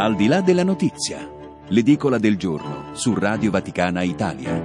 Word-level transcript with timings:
Al 0.00 0.16
di 0.16 0.28
là 0.28 0.40
della 0.40 0.64
notizia, 0.64 1.18
l'edicola 1.68 2.16
del 2.16 2.38
giorno 2.38 2.94
su 2.94 3.12
Radio 3.12 3.50
Vaticana 3.50 4.00
Italia. 4.00 4.64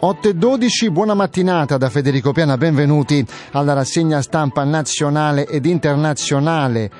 Otto 0.00 0.28
e 0.28 0.34
12, 0.34 0.90
buona 0.90 1.14
mattinata 1.14 1.76
da 1.76 1.88
Federico 1.88 2.32
Piana, 2.32 2.56
benvenuti 2.56 3.24
alla 3.52 3.72
rassegna 3.72 4.20
stampa 4.20 4.64
nazionale 4.64 5.46
ed 5.46 5.64
internazionale 5.64 6.90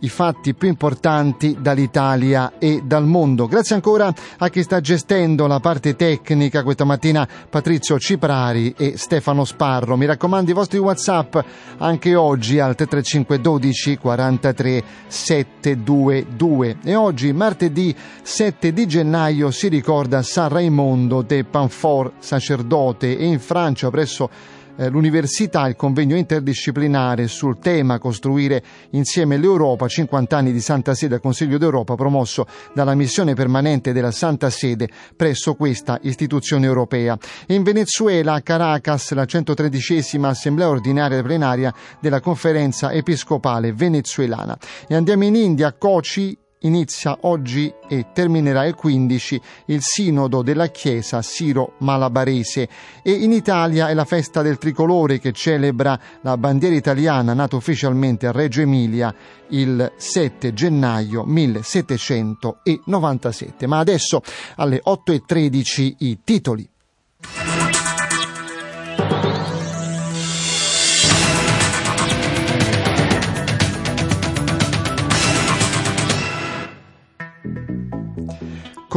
i 0.00 0.08
fatti 0.08 0.54
più 0.54 0.68
importanti 0.68 1.56
dall'Italia 1.60 2.54
e 2.58 2.82
dal 2.84 3.06
mondo. 3.06 3.46
Grazie 3.46 3.74
ancora 3.74 4.12
a 4.38 4.48
chi 4.48 4.62
sta 4.62 4.80
gestendo 4.80 5.46
la 5.46 5.60
parte 5.60 5.96
tecnica 5.96 6.62
questa 6.62 6.84
mattina, 6.84 7.26
Patrizio 7.48 7.98
Ciprari 7.98 8.74
e 8.76 8.96
Stefano 8.96 9.44
Sparro. 9.44 9.96
Mi 9.96 10.06
raccomando 10.06 10.50
i 10.50 10.54
vostri 10.54 10.78
WhatsApp 10.78 11.38
anche 11.78 12.14
oggi 12.14 12.60
al 12.60 12.74
335 12.74 13.40
12 13.40 13.96
43 13.98 14.82
722. 15.06 16.76
E 16.84 16.94
oggi, 16.94 17.32
martedì 17.32 17.94
7 18.22 18.72
di 18.72 18.86
gennaio, 18.86 19.50
si 19.50 19.68
ricorda 19.68 20.22
San 20.22 20.48
Raimondo 20.48 21.22
de 21.22 21.44
Panfort, 21.44 22.14
sacerdote, 22.18 23.16
e 23.16 23.24
in 23.24 23.40
Francia 23.40 23.90
presso 23.90 24.30
l'università 24.86 25.66
il 25.66 25.76
convegno 25.76 26.16
interdisciplinare 26.16 27.26
sul 27.26 27.58
tema 27.58 27.98
Costruire 27.98 28.62
insieme 28.90 29.36
l'Europa, 29.36 29.88
50 29.88 30.36
anni 30.36 30.52
di 30.52 30.60
Santa 30.60 30.94
Sede 30.94 31.16
al 31.16 31.20
Consiglio 31.20 31.58
d'Europa, 31.58 31.96
promosso 31.96 32.46
dalla 32.72 32.94
missione 32.94 33.34
permanente 33.34 33.92
della 33.92 34.12
Santa 34.12 34.50
Sede 34.50 34.88
presso 35.16 35.54
questa 35.54 35.98
istituzione 36.02 36.66
europea. 36.66 37.18
In 37.48 37.62
Venezuela, 37.62 38.34
a 38.34 38.40
Caracas, 38.40 39.12
la 39.12 39.24
113 39.24 40.18
Assemblea 40.20 40.68
ordinaria 40.68 41.22
plenaria 41.22 41.74
della 42.00 42.20
Conferenza 42.20 42.92
Episcopale 42.92 43.72
venezuelana. 43.72 44.56
E 44.86 44.94
andiamo 44.94 45.24
in 45.24 45.34
India, 45.34 45.72
Kochi, 45.72 46.36
inizia 46.60 47.18
oggi 47.22 47.74
e 47.88 48.06
terminerà 48.12 48.66
il 48.66 48.74
15 48.74 49.40
il 49.66 49.80
sinodo 49.82 50.42
della 50.42 50.68
Chiesa 50.68 51.22
Siro-Malabarese 51.22 52.68
e 53.02 53.12
in 53.12 53.32
Italia 53.32 53.88
è 53.88 53.94
la 53.94 54.04
festa 54.04 54.42
del 54.42 54.58
tricolore 54.58 55.18
che 55.18 55.32
celebra 55.32 55.98
la 56.22 56.36
bandiera 56.36 56.74
italiana 56.74 57.32
nata 57.34 57.54
ufficialmente 57.56 58.26
a 58.26 58.32
Reggio 58.32 58.62
Emilia 58.62 59.14
il 59.48 59.92
7 59.96 60.52
gennaio 60.52 61.24
1797. 61.24 63.66
Ma 63.66 63.78
adesso 63.78 64.22
alle 64.56 64.82
8.13 64.84 65.94
i 65.98 66.18
titoli. 66.24 66.68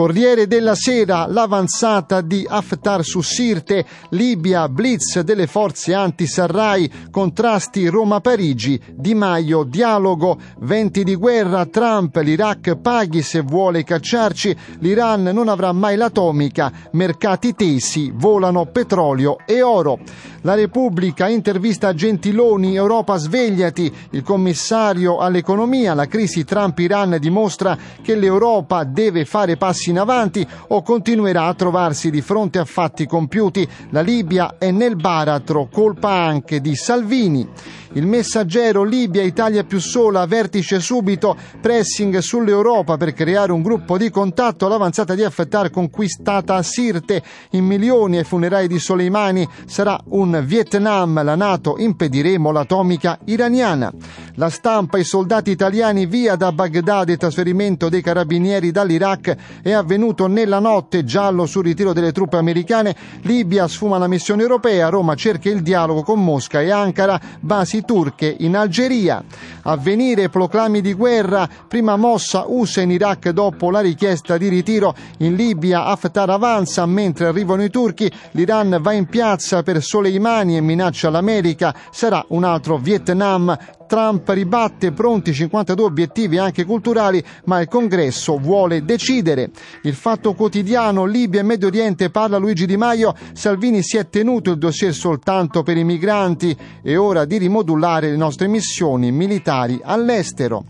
Corriere 0.02 0.48
della 0.48 0.74
Sera, 0.74 1.28
l'avanzata 1.28 2.22
di 2.22 2.44
Haftar 2.50 3.04
su 3.04 3.22
Sirte, 3.22 3.86
Libia, 4.10 4.68
blitz 4.68 5.20
delle 5.20 5.46
forze 5.46 5.94
anti-Sarrai, 5.94 6.92
contrasti 7.12 7.86
Roma-Parigi, 7.86 8.82
Di 8.96 9.14
Maio, 9.14 9.62
dialogo, 9.62 10.40
venti 10.62 11.04
di 11.04 11.14
guerra, 11.14 11.68
Trump, 11.68 12.16
l'Iraq 12.16 12.78
paghi 12.78 13.22
se 13.22 13.42
vuole 13.42 13.84
cacciarci, 13.84 14.58
l'Iran 14.80 15.22
non 15.22 15.50
avrà 15.50 15.72
mai 15.72 15.98
l'atomica, 15.98 16.72
mercati 16.94 17.54
tesi, 17.54 18.12
volano 18.12 18.66
petrolio 18.66 19.38
e 19.46 19.62
oro. 19.62 20.00
La 20.44 20.56
Repubblica 20.56 21.28
intervista 21.28 21.94
Gentiloni, 21.94 22.76
Europa 22.76 23.18
svegliati, 23.18 23.94
il 24.10 24.24
commissario 24.24 25.20
all'economia, 25.20 25.94
la 25.94 26.08
crisi 26.08 26.44
Trump-Iran 26.44 27.18
dimostra 27.20 27.78
che 28.02 28.16
l'Europa 28.16 28.84
deve 28.84 29.26
fare 29.26 29.56
passi 29.56 29.91
in 29.92 30.00
avanti 30.00 30.46
o 30.70 30.82
continuerà 30.82 31.46
a 31.46 31.54
trovarsi 31.54 32.10
di 32.10 32.22
fronte 32.22 32.58
a 32.58 32.66
fatti 32.66 33.06
compiuti. 33.06 33.68
La 33.92 34.02
Libia 34.02 34.56
è 34.58 34.72
nel 34.72 34.96
baratro, 34.96 35.68
colpa 35.72 36.10
anche 36.10 36.60
di 36.60 36.76
Salvini. 36.76 37.48
Il 37.94 38.08
messaggero 38.08 38.84
Libia, 38.84 39.22
Italia 39.22 39.66
più 39.66 39.80
sola, 39.80 40.26
vertice 40.26 40.80
subito, 40.80 41.36
pressing 41.60 42.20
sull'Europa 42.20 42.96
per 42.96 43.14
creare 43.14 43.52
un 43.52 43.62
gruppo 43.62 43.98
di 43.98 44.10
contatto, 44.10 44.70
l'avanzata 44.70 45.14
di 45.14 45.26
Haftar 45.26 45.70
conquistata 45.70 46.56
a 46.56 46.64
Sirte 46.64 47.22
in 47.52 47.66
milioni 47.66 48.18
ai 48.18 48.24
funerali 48.24 48.70
di 48.70 48.80
Soleimani 48.80 49.46
sarà 49.66 50.00
un 50.10 50.42
Vietnam, 50.46 51.22
la 51.22 51.36
Nato 51.36 51.76
impediremo 51.78 52.52
l'atomica 52.52 53.20
iraniana. 53.26 53.92
La 54.36 54.50
stampa, 54.50 54.98
i 54.98 55.04
soldati 55.04 55.52
italiani 55.52 56.06
via 56.06 56.38
da 56.38 56.54
Baghdad 56.54 57.10
e 57.10 57.18
trasferimento 57.18 57.90
dei 57.90 58.02
carabinieri 58.02 58.72
dall'Iraq 58.72 59.36
è 59.72 59.74
avvenuto 59.74 60.28
nella 60.28 60.60
notte, 60.60 61.04
giallo 61.04 61.46
sul 61.46 61.64
ritiro 61.64 61.94
delle 61.94 62.12
truppe 62.12 62.38
americane, 62.38 62.96
Libia 63.22 63.68
sfuma 63.68 63.98
la 63.98 64.08
missione 64.08 64.42
europea, 64.42 64.90
Roma 64.90 65.16
cerca 65.16 65.50
il 65.50 65.62
dialogo 65.62 66.04
con 66.04 66.24
Mosca 66.24 66.62
e 66.62 66.70
Ankara, 66.70 67.20
basi 67.40 67.84
turche 67.84 68.36
in 68.40 68.56
Algeria. 68.56 69.24
Avvenire 69.64 70.30
proclami 70.30 70.82
di 70.82 70.94
guerra, 70.94 71.48
prima 71.68 71.96
mossa 71.96 72.46
USA 72.48 72.82
in 72.82 72.92
Iraq 72.92 73.30
dopo 73.30 73.72
la 73.72 73.80
richiesta 73.80 74.38
di 74.38 74.48
ritiro, 74.48 74.94
in 75.18 75.36
Libia 75.36 75.86
Haftar 75.86 76.30
avanza 76.30 76.86
mentre 76.86 77.28
arrivano 77.28 77.64
i 77.64 77.70
turchi, 77.70 78.12
l'Iran 78.32 78.78
va 78.82 78.92
in 78.92 79.06
piazza 79.06 79.64
per 79.64 79.82
Soleimani 79.82 80.58
e 80.58 80.62
minaccia 80.62 81.10
l'America, 81.10 81.74
sarà 81.92 82.24
un 82.30 82.44
altro 82.44 82.78
Vietnam 82.78 83.58
Trump 83.92 84.30
ribatte 84.30 84.94
pronti 84.94 85.34
52 85.34 85.84
obiettivi 85.84 86.38
anche 86.38 86.64
culturali, 86.64 87.22
ma 87.44 87.60
il 87.60 87.68
congresso 87.68 88.38
vuole 88.38 88.86
decidere. 88.86 89.52
Il 89.82 89.96
fatto 89.96 90.34
quotidiano 90.34 91.04
Libia 91.04 91.42
e 91.42 91.44
Medio 91.44 91.68
Oriente 91.68 92.10
parla 92.10 92.38
Luigi 92.38 92.66
Di 92.66 92.78
Maio, 92.78 93.14
Salvini 93.34 93.84
si 93.84 93.98
è 93.98 94.08
tenuto 94.08 94.52
il 94.52 94.60
dossier 94.60 94.94
soltanto 94.94 95.62
per 95.62 95.76
i 95.76 95.84
migranti, 95.84 96.56
è 96.82 96.96
ora 96.96 97.26
di 97.26 97.38
rimodulare 97.38 98.10
le 98.12 98.16
nostre 98.16 98.48
missioni 98.48 99.12
militari 99.12 99.82
all'estero. 99.84 100.64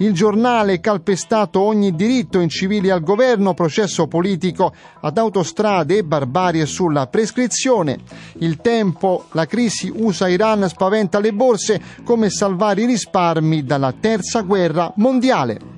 Il 0.00 0.12
giornale 0.12 0.78
calpestato 0.78 1.58
ogni 1.60 1.94
diritto 1.96 2.38
in 2.38 2.48
civili 2.48 2.88
al 2.88 3.02
governo, 3.02 3.52
processo 3.52 4.06
politico 4.06 4.72
ad 5.00 5.18
autostrade 5.18 5.96
e 5.96 6.04
barbarie 6.04 6.66
sulla 6.66 7.08
prescrizione. 7.08 7.98
Il 8.38 8.58
tempo, 8.58 9.24
la 9.32 9.46
crisi 9.46 9.92
USA-Iran 9.92 10.68
spaventa 10.68 11.18
le 11.18 11.32
borse, 11.32 11.80
come 12.04 12.30
salvare 12.30 12.82
i 12.82 12.86
risparmi 12.86 13.64
dalla 13.64 13.92
terza 13.92 14.42
guerra 14.42 14.92
mondiale. 14.96 15.77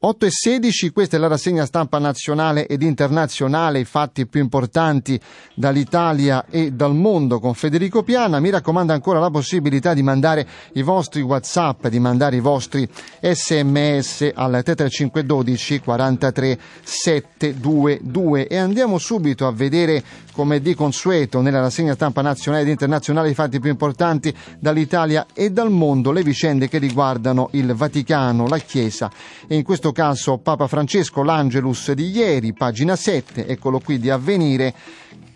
8 0.00 0.26
e 0.26 0.30
16, 0.30 0.90
questa 0.90 1.16
è 1.16 1.18
la 1.18 1.26
rassegna 1.26 1.66
stampa 1.66 1.98
nazionale 1.98 2.68
ed 2.68 2.82
internazionale, 2.82 3.80
i 3.80 3.84
fatti 3.84 4.28
più 4.28 4.40
importanti 4.40 5.20
dall'Italia 5.54 6.44
e 6.48 6.70
dal 6.70 6.94
mondo 6.94 7.40
con 7.40 7.52
Federico 7.52 8.04
Piana. 8.04 8.38
Mi 8.38 8.50
raccomando 8.50 8.92
ancora 8.92 9.18
la 9.18 9.28
possibilità 9.28 9.94
di 9.94 10.04
mandare 10.04 10.46
i 10.74 10.82
vostri 10.82 11.20
WhatsApp, 11.20 11.88
di 11.88 11.98
mandare 11.98 12.36
i 12.36 12.40
vostri 12.40 12.88
SMS 13.20 14.30
al 14.32 14.62
3512 14.62 15.80
43 15.80 16.58
722 16.80 18.46
e 18.46 18.56
andiamo 18.56 18.98
subito 18.98 19.48
a 19.48 19.52
vedere 19.52 20.04
come 20.30 20.60
di 20.60 20.76
consueto 20.76 21.40
nella 21.40 21.58
rassegna 21.58 21.94
stampa 21.94 22.22
nazionale 22.22 22.62
ed 22.62 22.68
internazionale 22.68 23.30
i 23.30 23.34
fatti 23.34 23.58
più 23.58 23.70
importanti 23.70 24.32
dall'Italia 24.60 25.26
e 25.34 25.50
dal 25.50 25.72
mondo, 25.72 26.12
le 26.12 26.22
vicende 26.22 26.68
che 26.68 26.78
riguardano 26.78 27.48
il 27.54 27.74
Vaticano, 27.74 28.46
la 28.46 28.58
Chiesa 28.58 29.10
e 29.48 29.56
in 29.56 29.64
questo 29.64 29.86
caso 29.92 30.38
Papa 30.38 30.66
Francesco, 30.66 31.22
l'Angelus 31.22 31.92
di 31.92 32.10
ieri, 32.10 32.52
pagina 32.52 32.96
7, 32.96 33.46
eccolo 33.46 33.80
qui 33.80 33.98
di 33.98 34.10
avvenire, 34.10 34.74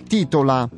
titola 0.07 0.69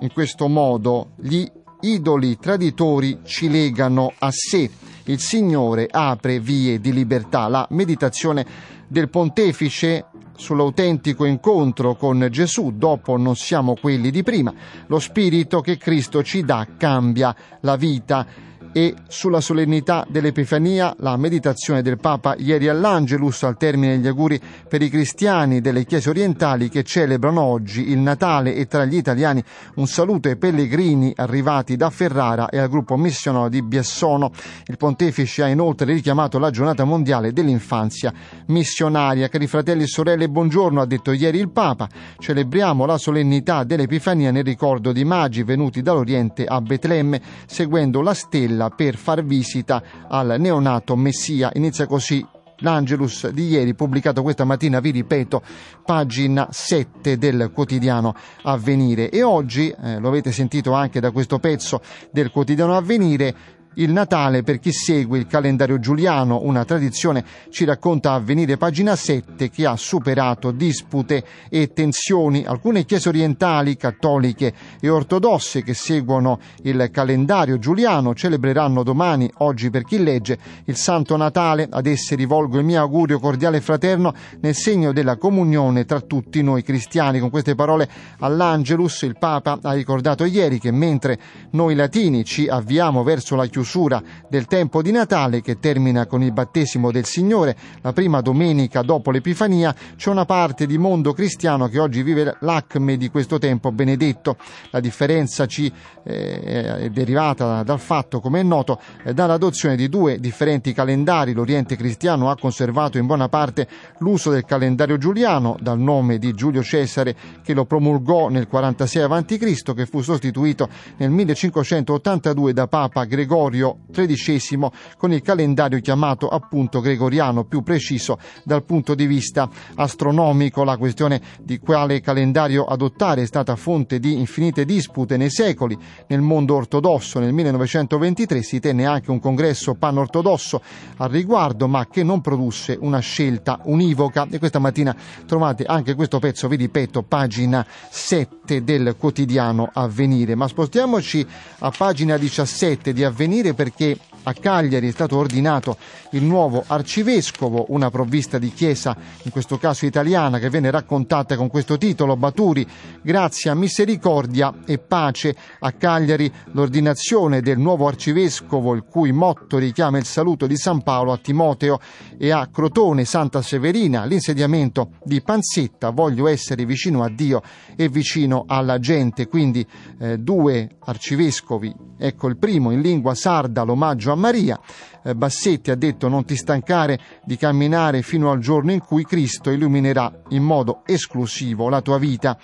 in 0.00 0.12
questo 0.12 0.48
modo 0.48 1.10
gli 1.16 1.46
idoli 1.80 2.38
traditori 2.38 3.20
ci 3.24 3.48
legano 3.48 4.12
a 4.18 4.30
sé. 4.30 4.70
Il 5.04 5.18
Signore 5.18 5.88
apre 5.90 6.40
vie 6.40 6.80
di 6.80 6.92
libertà. 6.92 7.48
La 7.48 7.66
meditazione 7.70 8.46
del 8.86 9.08
pontefice 9.08 10.06
sull'autentico 10.36 11.24
incontro 11.24 11.94
con 11.96 12.26
Gesù, 12.30 12.72
dopo 12.72 13.16
non 13.16 13.36
siamo 13.36 13.74
quelli 13.74 14.10
di 14.10 14.22
prima. 14.22 14.52
Lo 14.86 14.98
spirito 14.98 15.60
che 15.60 15.76
Cristo 15.76 16.22
ci 16.22 16.42
dà 16.42 16.66
cambia 16.76 17.34
la 17.60 17.76
vita 17.76 18.26
e 18.72 18.94
sulla 19.08 19.40
solennità 19.40 20.06
dell'Epifania 20.08 20.94
la 20.98 21.16
meditazione 21.16 21.82
del 21.82 21.98
Papa 21.98 22.34
ieri 22.38 22.68
all'Angelus 22.68 23.42
al 23.42 23.56
termine 23.56 23.96
degli 23.96 24.06
auguri 24.06 24.40
per 24.68 24.80
i 24.82 24.88
cristiani 24.88 25.60
delle 25.60 25.84
chiese 25.84 26.10
orientali 26.10 26.68
che 26.68 26.84
celebrano 26.84 27.40
oggi 27.40 27.90
il 27.90 27.98
Natale 27.98 28.54
e 28.54 28.66
tra 28.66 28.84
gli 28.84 28.96
italiani 28.96 29.42
un 29.74 29.86
saluto 29.86 30.28
ai 30.28 30.36
pellegrini 30.36 31.12
arrivati 31.16 31.76
da 31.76 31.90
Ferrara 31.90 32.48
e 32.48 32.58
al 32.58 32.68
gruppo 32.68 32.96
missionario 32.96 33.48
di 33.48 33.62
Biassono. 33.62 34.30
Il 34.66 34.76
pontefice 34.76 35.42
ha 35.42 35.48
inoltre 35.48 35.92
richiamato 35.92 36.38
la 36.38 36.50
giornata 36.50 36.84
mondiale 36.84 37.32
dell'infanzia 37.32 38.12
missionaria. 38.46 39.28
Cari 39.28 39.46
fratelli 39.46 39.82
e 39.82 39.86
sorelle, 39.86 40.28
buongiorno, 40.28 40.80
ha 40.80 40.86
detto 40.86 41.12
ieri 41.12 41.38
il 41.38 41.50
Papa. 41.50 41.88
Celebriamo 42.18 42.86
la 42.86 42.98
solennità 42.98 43.64
dell'Epifania 43.64 44.30
nel 44.30 44.44
ricordo 44.44 44.92
di 44.92 45.04
magi 45.04 45.42
venuti 45.42 45.82
dall'Oriente 45.82 46.44
a 46.44 46.60
Betlemme 46.60 47.20
seguendo 47.46 48.00
la 48.00 48.14
stella 48.14 48.59
Stella 48.60 48.68
per 48.68 48.96
far 48.96 49.24
visita 49.24 49.82
al 50.08 50.36
neonato 50.38 50.94
Messia. 50.96 51.50
Inizia 51.54 51.86
così 51.86 52.24
l'Angelus 52.58 53.28
di 53.30 53.48
ieri, 53.48 53.74
pubblicato 53.74 54.22
questa 54.22 54.44
mattina, 54.44 54.80
vi 54.80 54.90
ripeto, 54.90 55.42
pagina 55.84 56.48
7 56.50 57.16
del 57.16 57.50
quotidiano 57.54 58.14
Avvenire. 58.42 59.08
E 59.08 59.22
oggi, 59.22 59.70
eh, 59.70 59.98
lo 59.98 60.08
avete 60.08 60.30
sentito 60.30 60.74
anche 60.74 61.00
da 61.00 61.10
questo 61.10 61.38
pezzo 61.38 61.80
del 62.12 62.30
quotidiano 62.30 62.76
Avvenire, 62.76 63.34
il 63.74 63.92
Natale 63.92 64.42
per 64.42 64.58
chi 64.58 64.72
segue 64.72 65.16
il 65.16 65.28
calendario 65.28 65.78
giuliano, 65.78 66.40
una 66.42 66.64
tradizione, 66.64 67.24
ci 67.50 67.64
racconta 67.64 68.14
Avvenire 68.14 68.56
pagina 68.56 68.96
7, 68.96 69.48
che 69.48 69.64
ha 69.64 69.76
superato 69.76 70.50
dispute 70.50 71.22
e 71.48 71.72
tensioni. 71.72 72.44
Alcune 72.44 72.84
chiese 72.84 73.10
orientali, 73.10 73.76
cattoliche 73.76 74.52
e 74.80 74.88
ortodosse 74.88 75.62
che 75.62 75.74
seguono 75.74 76.40
il 76.62 76.88
calendario 76.90 77.58
giuliano 77.58 78.12
celebreranno 78.12 78.82
domani, 78.82 79.30
oggi 79.38 79.70
per 79.70 79.84
chi 79.84 80.02
legge, 80.02 80.38
il 80.64 80.76
Santo 80.76 81.16
Natale. 81.16 81.68
Ad 81.70 81.86
esse 81.86 82.16
rivolgo 82.16 82.58
il 82.58 82.64
mio 82.64 82.80
augurio 82.80 83.20
cordiale 83.20 83.58
e 83.58 83.60
fraterno 83.60 84.12
nel 84.40 84.54
segno 84.56 84.92
della 84.92 85.16
comunione 85.16 85.84
tra 85.84 86.00
tutti 86.00 86.42
noi 86.42 86.64
cristiani. 86.64 87.20
Con 87.20 87.30
queste 87.30 87.54
parole 87.54 87.88
all'Angelus 88.18 89.02
il 89.02 89.16
Papa 89.16 89.60
ha 89.62 89.72
ricordato 89.72 90.24
ieri 90.24 90.58
che 90.58 90.72
mentre 90.72 91.18
noi 91.50 91.76
latini 91.76 92.24
ci 92.24 92.48
avviamo 92.48 93.04
verso 93.04 93.36
la 93.36 93.46
chiusura 93.46 93.58
chiusura 93.60 94.02
del 94.26 94.46
tempo 94.46 94.80
di 94.80 94.90
Natale 94.90 95.42
che 95.42 95.58
termina 95.58 96.06
con 96.06 96.22
il 96.22 96.32
battesimo 96.32 96.90
del 96.90 97.04
Signore, 97.04 97.54
la 97.82 97.92
prima 97.92 98.22
domenica 98.22 98.80
dopo 98.80 99.10
l'Epifania, 99.10 99.74
c'è 99.96 100.08
una 100.08 100.24
parte 100.24 100.64
di 100.64 100.78
mondo 100.78 101.12
cristiano 101.12 101.68
che 101.68 101.78
oggi 101.78 102.02
vive 102.02 102.36
l'acme 102.40 102.96
di 102.96 103.10
questo 103.10 103.38
tempo 103.38 103.70
benedetto. 103.70 104.36
La 104.70 104.80
differenza 104.80 105.46
ci 105.46 105.70
eh, 106.04 106.78
è 106.84 106.88
derivata 106.88 107.62
dal 107.62 107.80
fatto, 107.80 108.20
come 108.20 108.40
è 108.40 108.42
noto, 108.42 108.80
eh, 109.04 109.12
dall'adozione 109.12 109.76
di 109.76 109.90
due 109.90 110.18
differenti 110.18 110.72
calendari. 110.72 111.34
L'Oriente 111.34 111.76
cristiano 111.76 112.30
ha 112.30 112.36
conservato 112.36 112.96
in 112.96 113.04
buona 113.04 113.28
parte 113.28 113.68
l'uso 113.98 114.30
del 114.30 114.46
calendario 114.46 114.96
giuliano 114.96 115.56
dal 115.60 115.78
nome 115.78 116.16
di 116.16 116.32
Giulio 116.32 116.62
Cesare 116.62 117.14
che 117.42 117.52
lo 117.52 117.66
promulgò 117.66 118.28
nel 118.28 118.46
46 118.46 119.02
a.C., 119.02 119.74
che 119.74 119.86
fu 119.86 120.00
sostituito 120.00 120.68
nel 120.96 121.10
1582 121.10 122.52
da 122.54 122.66
Papa 122.66 123.04
Gregorio 123.04 123.49
Gregorio 123.50 123.78
XIII 123.90 124.70
con 124.96 125.12
il 125.12 125.20
calendario 125.22 125.80
chiamato 125.80 126.28
appunto 126.28 126.80
gregoriano, 126.80 127.44
più 127.44 127.62
preciso 127.62 128.18
dal 128.44 128.64
punto 128.64 128.94
di 128.94 129.06
vista 129.06 129.48
astronomico. 129.74 130.62
La 130.62 130.76
questione 130.76 131.20
di 131.42 131.58
quale 131.58 132.00
calendario 132.00 132.64
adottare 132.64 133.22
è 133.22 133.26
stata 133.26 133.56
fonte 133.56 133.98
di 133.98 134.18
infinite 134.18 134.64
dispute 134.64 135.16
nei 135.16 135.30
secoli. 135.30 135.76
Nel 136.06 136.20
mondo 136.20 136.54
ortodosso 136.54 137.18
nel 137.18 137.32
1923 137.32 138.42
si 138.42 138.60
tenne 138.60 138.86
anche 138.86 139.10
un 139.10 139.18
congresso 139.18 139.74
pan-ortodosso 139.74 140.62
al 140.98 141.10
riguardo, 141.10 141.66
ma 141.66 141.86
che 141.88 142.04
non 142.04 142.20
produsse 142.20 142.78
una 142.80 143.00
scelta 143.00 143.60
univoca. 143.64 144.26
E 144.30 144.38
questa 144.38 144.60
mattina 144.60 144.94
trovate 145.26 145.64
anche 145.64 145.94
questo 145.94 146.20
pezzo, 146.20 146.46
vi 146.46 146.56
ripeto, 146.56 147.02
pagina 147.02 147.66
7 147.90 148.62
del 148.62 148.94
quotidiano 148.96 149.68
Avvenire. 149.72 150.34
Ma 150.36 150.46
spostiamoci 150.46 151.26
a 151.58 151.70
pagina 151.76 152.16
17 152.16 152.92
di 152.92 153.02
Avvenire 153.02 153.39
avvenire 153.40 153.54
perché 153.54 153.98
a 154.30 154.34
Cagliari 154.34 154.88
è 154.88 154.92
stato 154.92 155.16
ordinato 155.16 155.76
il 156.10 156.22
nuovo 156.22 156.62
arcivescovo, 156.66 157.66
una 157.68 157.90
provvista 157.90 158.38
di 158.38 158.52
chiesa, 158.52 158.96
in 159.24 159.30
questo 159.30 159.58
caso 159.58 159.86
italiana, 159.86 160.38
che 160.38 160.50
viene 160.50 160.70
raccontata 160.70 161.36
con 161.36 161.48
questo 161.48 161.76
titolo, 161.76 162.16
Baturi, 162.16 162.66
grazia, 163.02 163.54
misericordia 163.54 164.54
e 164.64 164.78
pace. 164.78 165.34
A 165.60 165.72
Cagliari 165.72 166.32
l'ordinazione 166.52 167.40
del 167.40 167.58
nuovo 167.58 167.86
arcivescovo, 167.86 168.74
il 168.74 168.84
cui 168.84 169.12
motto 169.12 169.58
richiama 169.58 169.98
il 169.98 170.04
saluto 170.04 170.46
di 170.46 170.56
San 170.56 170.82
Paolo 170.82 171.12
a 171.12 171.18
Timoteo, 171.18 171.80
e 172.16 172.30
a 172.30 172.46
Crotone, 172.48 173.04
Santa 173.04 173.42
Severina, 173.42 174.04
l'insediamento 174.04 174.92
di 175.02 175.22
Panzetta, 175.22 175.90
voglio 175.90 176.28
essere 176.28 176.66
vicino 176.66 177.02
a 177.02 177.08
Dio 177.08 177.42
e 177.76 177.88
vicino 177.88 178.44
alla 178.46 178.78
gente. 178.78 179.26
Quindi 179.26 179.66
eh, 179.98 180.18
due 180.18 180.76
arcivescovi, 180.80 181.74
ecco 181.98 182.28
il 182.28 182.36
primo 182.36 182.70
in 182.72 182.82
lingua 182.82 183.14
sarda, 183.14 183.62
l'omaggio 183.62 184.12
a 184.12 184.16
Maria. 184.20 184.60
Eh, 185.02 185.16
Bassetti 185.16 185.72
ha 185.72 185.74
detto 185.74 186.06
non 186.08 186.24
ti 186.24 186.36
stancare 186.36 187.00
di 187.24 187.36
camminare 187.36 188.02
fino 188.02 188.30
al 188.30 188.38
giorno 188.38 188.70
in 188.70 188.80
cui 188.80 189.04
Cristo 189.04 189.50
illuminerà 189.50 190.12
in 190.28 190.44
modo 190.44 190.82
esclusivo 190.86 191.68
la 191.68 191.80
tua 191.80 191.98
vita. 191.98 192.38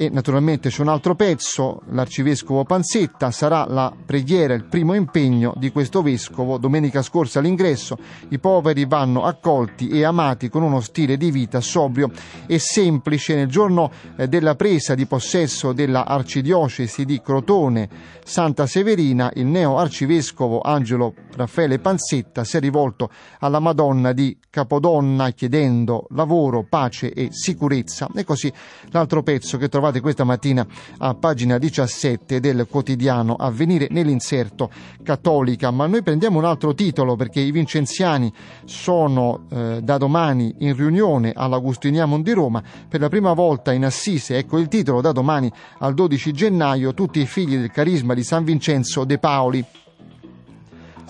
E 0.00 0.08
naturalmente 0.08 0.70
c'è 0.70 0.80
un 0.80 0.88
altro 0.88 1.14
pezzo, 1.14 1.82
l'arcivescovo 1.90 2.64
Panzetta, 2.64 3.30
sarà 3.30 3.66
la 3.68 3.94
preghiera, 4.06 4.54
il 4.54 4.64
primo 4.64 4.94
impegno 4.94 5.52
di 5.58 5.70
questo 5.70 6.00
vescovo. 6.00 6.56
Domenica 6.56 7.02
scorsa 7.02 7.40
all'ingresso 7.40 7.98
i 8.30 8.38
poveri 8.38 8.86
vanno 8.86 9.24
accolti 9.24 9.90
e 9.90 10.04
amati 10.04 10.48
con 10.48 10.62
uno 10.62 10.80
stile 10.80 11.18
di 11.18 11.30
vita 11.30 11.60
sobrio 11.60 12.10
e 12.46 12.58
semplice. 12.58 13.34
Nel 13.34 13.48
giorno 13.48 13.90
eh, 14.16 14.26
della 14.26 14.54
presa 14.54 14.94
di 14.94 15.04
possesso 15.04 15.74
della 15.74 16.06
arcidiocesi 16.06 17.04
di 17.04 17.20
Crotone 17.20 17.90
Santa 18.24 18.66
Severina, 18.66 19.30
il 19.34 19.44
neo 19.44 19.76
arcivescovo 19.76 20.62
Angelo 20.62 21.12
Raffaele 21.36 21.78
Panzetta 21.78 22.42
si 22.44 22.56
è 22.56 22.60
rivolto 22.60 23.10
alla 23.40 23.58
Madonna 23.58 24.12
di 24.12 24.38
Capodonna 24.48 25.30
chiedendo 25.32 26.06
lavoro, 26.10 26.64
pace 26.66 27.12
e 27.12 27.28
sicurezza. 27.32 28.08
E 28.14 28.24
così 28.24 28.50
l'altro 28.92 29.22
pezzo 29.22 29.58
che 29.58 29.68
trovate 29.68 29.89
trovate 29.90 30.00
questa 30.00 30.24
mattina 30.24 30.66
a 30.98 31.14
pagina 31.14 31.58
17 31.58 32.40
del 32.40 32.66
quotidiano 32.68 33.34
Avvenire 33.34 33.88
nell'inserto 33.90 34.70
Cattolica. 35.02 35.70
Ma 35.70 35.86
noi 35.86 36.02
prendiamo 36.02 36.38
un 36.38 36.44
altro 36.44 36.74
titolo 36.74 37.16
perché 37.16 37.40
i 37.40 37.50
vincenziani 37.50 38.32
sono 38.64 39.46
eh, 39.50 39.80
da 39.82 39.98
domani 39.98 40.54
in 40.58 40.76
riunione 40.76 41.32
all'Agustiniamon 41.34 42.22
di 42.22 42.32
Roma 42.32 42.62
per 42.88 43.00
la 43.00 43.08
prima 43.08 43.32
volta 43.32 43.72
in 43.72 43.84
Assise. 43.84 44.38
Ecco 44.38 44.58
il 44.58 44.68
titolo 44.68 45.00
da 45.00 45.12
domani 45.12 45.50
al 45.78 45.94
12 45.94 46.32
gennaio, 46.32 46.94
tutti 46.94 47.20
i 47.20 47.26
figli 47.26 47.56
del 47.56 47.70
carisma 47.70 48.14
di 48.14 48.22
San 48.22 48.44
Vincenzo 48.44 49.04
De 49.04 49.18
Paoli. 49.18 49.64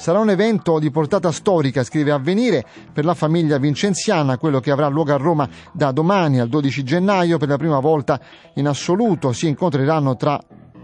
Sarà 0.00 0.19
un 0.19 0.30
evento 0.30 0.78
di 0.78 0.90
portata 0.90 1.30
storica, 1.30 1.85
scrive 1.85 2.11
Avvenire, 2.11 2.64
per 2.90 3.04
la 3.04 3.12
famiglia 3.12 3.59
vincenziana, 3.59 4.38
quello 4.38 4.59
che 4.59 4.71
avrà 4.71 4.88
luogo 4.88 5.12
a 5.12 5.19
Roma 5.19 5.47
da 5.75 5.92
domani 5.92 6.40
al 6.40 6.49
12 6.49 6.83
gennaio. 6.83 7.37
Per 7.37 7.47
la 7.47 7.59
prima 7.59 7.80
volta 7.80 8.19
in 8.54 8.66
assoluto 8.66 9.35
si 9.35 9.47
incontreranno 9.47 10.16
tra 10.16 10.42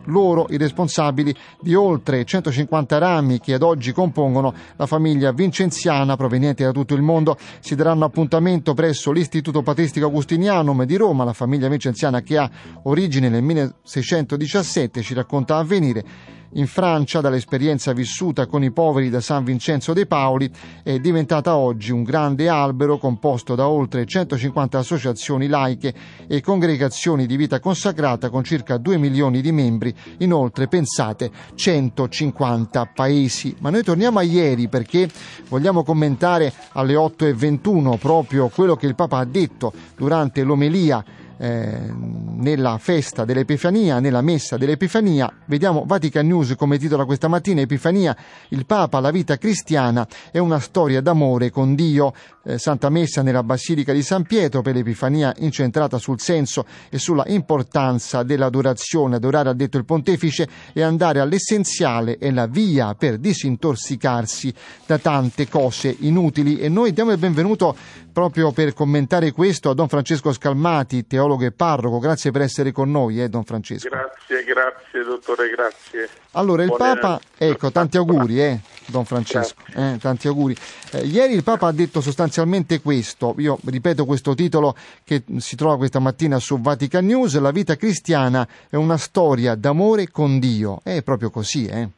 loro 0.09 0.45
i 0.51 0.59
responsabili 0.59 1.35
di 1.63 1.75
oltre 1.75 2.27
150 2.27 2.99
rami 2.99 3.41
che 3.41 3.55
ad 3.55 3.63
oggi 3.63 3.93
compongono 3.93 4.53
la 4.77 4.85
famiglia 4.85 5.33
vincenziana 5.33 6.15
proveniente 6.15 6.65
da 6.65 6.73
tutto 6.73 6.93
il 6.93 7.01
mondo. 7.01 7.39
Si 7.61 7.75
daranno 7.75 8.05
appuntamento 8.05 8.75
presso 8.75 9.13
l'Istituto 9.13 9.63
Patristico 9.63 10.05
Agustinianum 10.05 10.85
di 10.85 10.97
Roma, 10.97 11.25
la 11.25 11.33
famiglia 11.33 11.69
vincenziana 11.69 12.21
che 12.21 12.37
ha 12.37 12.51
origine 12.83 13.31
nel 13.31 13.43
1617, 13.43 15.01
ci 15.01 15.15
racconta 15.15 15.57
Avvenire 15.57 16.35
in 16.57 16.67
Francia, 16.67 17.21
dall'esperienza 17.21 17.93
vissuta 17.93 18.47
con 18.47 18.63
i 18.63 18.71
poveri 18.71 19.11
da 19.11 19.21
San 19.21 19.45
Vincenzo 19.45 19.93
de 19.93 20.07
Paoli, 20.07 20.51
è 20.83 20.99
diventata 20.99 21.57
oggi 21.57 21.93
un 21.93 22.03
grande 22.03 22.49
albero 22.49 22.99
composto 22.99 23.55
da 23.55 23.69
oltre 23.69 24.07
150 24.07 24.79
associazioni 24.79 25.49
laiche 25.49 25.95
e 26.27 26.41
congregazioni 26.41 27.27
di 27.27 27.37
vita 27.37 27.61
consacrata 27.61 28.31
con 28.31 28.43
circa 28.43 28.79
2 28.79 28.97
milioni 28.97 29.41
di 29.41 29.53
membri 29.53 29.95
in 30.19 30.33
oltre, 30.33 30.67
pensate, 30.67 31.31
150 31.55 32.91
paesi. 32.95 33.55
Ma 33.61 33.71
noi 33.71 33.83
torniamo 33.83 34.19
a 34.19 34.23
ieri 34.23 34.69
perché 34.69 35.09
vogliamo 35.49 35.85
commentare 35.85 36.53
alle 36.73 36.95
8.21 36.95 37.99
proprio 37.99 38.49
quello 38.49 38.77
che 38.77 38.87
il 38.87 38.95
Papa 38.95 39.19
ha 39.19 39.25
detto 39.25 39.73
durante 39.95 40.43
l'omelia 40.43 41.05
eh, 41.39 41.93
nella 42.37 42.79
festa 42.79 43.25
dell'Epifania, 43.25 44.01
nella 44.01 44.21
messa 44.21 44.57
dell'Epifania. 44.57 45.33
Vediamo 45.47 45.85
Vatican 45.87 46.27
News 46.27 46.55
come 46.57 46.79
titola 46.79 47.05
questa 47.05 47.29
mattina 47.29 47.61
Epifania, 47.61 48.17
il 48.49 48.67
Papa, 48.67 49.01
la 49.01 49.11
vita 49.11 49.37
cristiana 49.37 50.07
è 50.31 50.39
una 50.39 50.59
storia 50.59 51.01
d'amore 51.01 51.51
con 51.51 51.75
Dio. 51.75 52.13
Eh, 52.45 52.59
Santa 52.59 52.91
Messa 52.91 53.23
nella 53.23 53.43
Basilica 53.43 53.93
di 53.93 54.03
San 54.03 54.23
Pietro 54.23 54.63
per 54.63 54.75
l'Epifania 54.75 55.35
incentrata 55.39 55.99
sul 55.99 56.21
senso 56.21 56.65
e 56.89 56.99
sulla 56.99 57.25
importanza 57.27 58.23
dell'adorazione. 58.23 59.17
Adorare, 59.17 59.49
ha 59.49 59.53
detto 59.53 59.79
il 59.79 59.85
Pontefice, 59.85 60.49
e 60.73 60.83
andare 60.83 61.21
all'essenziale 61.21 62.19
è 62.19 62.31
la 62.31 62.47
via 62.47 62.95
per 62.95 63.19
disintossicarsi 63.19 64.53
da 64.87 64.99
tante 64.99 65.49
cose 65.49 65.95
inutili. 66.01 66.59
E 66.59 66.69
noi 66.69 66.93
diamo 66.93 67.13
il 67.13 67.19
benvenuto 67.19 67.77
proprio 68.13 68.51
per 68.51 68.73
commentare 68.73 69.33
questo 69.33 69.69
a 69.69 69.75
Don 69.75 69.89
Francesco 69.89 70.33
Scalmati, 70.33 71.07
teologo 71.07 71.26
e 71.35 71.53
parroco. 71.53 71.99
Grazie 71.99 72.31
per 72.31 72.43
essere 72.43 72.73
con 72.73 72.91
noi, 72.91 73.21
eh, 73.21 73.29
Don 73.29 73.45
Francesco. 73.45 73.89
Grazie, 73.89 74.45
grazie, 74.45 75.03
dottore, 75.03 75.49
grazie. 75.51 76.09
Allora, 76.33 76.63
il 76.63 76.69
Buone... 76.69 76.99
Papa, 76.99 77.21
ecco, 77.37 77.71
tanti 77.73 77.97
auguri, 77.97 78.41
eh, 78.41 78.61
Don 78.87 79.05
Francesco, 79.05 79.61
eh, 79.75 79.99
tanti 80.01 80.29
auguri. 80.29 80.55
Eh, 80.93 81.05
ieri 81.05 81.35
il 81.35 81.43
Papa 81.43 81.67
ha 81.67 81.73
detto 81.73 82.01
sostanzialmente 82.01 82.81
questo, 82.81 83.35
io 83.39 83.59
ripeto 83.65 84.05
questo 84.05 84.35
titolo 84.35 84.75
che 85.05 85.25
si 85.39 85.57
trova 85.57 85.77
questa 85.77 85.99
mattina 85.99 86.39
su 86.39 86.61
Vatican 86.61 87.05
News, 87.05 87.39
la 87.41 87.51
vita 87.51 87.77
cristiana 87.77 88.47
è 88.71 88.77
una 88.77 88.97
storia 88.97 89.55
d'amore 89.55 90.11
con 90.11 90.39
Dio. 90.39 90.81
È 90.83 91.03
proprio 91.03 91.31
così, 91.31 91.67
eh? 91.67 91.89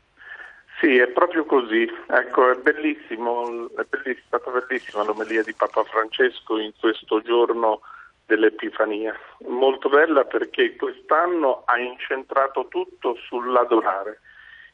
Sì, 0.80 0.96
è 0.96 1.08
proprio 1.08 1.44
così. 1.44 1.90
Ecco, 2.08 2.52
è 2.52 2.56
bellissimo, 2.56 3.68
è 3.76 3.84
bellissima, 3.88 4.38
stata 4.38 4.50
bellissima 4.50 5.02
l'omelia 5.02 5.42
di 5.42 5.52
Papa 5.52 5.82
Francesco 5.82 6.56
in 6.58 6.70
questo 6.78 7.20
giorno 7.20 7.80
dell'Epifania. 8.28 9.18
Molto 9.46 9.88
bella 9.88 10.24
perché 10.24 10.76
quest'anno 10.76 11.62
ha 11.64 11.78
incentrato 11.78 12.68
tutto 12.68 13.16
sull'adorare. 13.26 14.20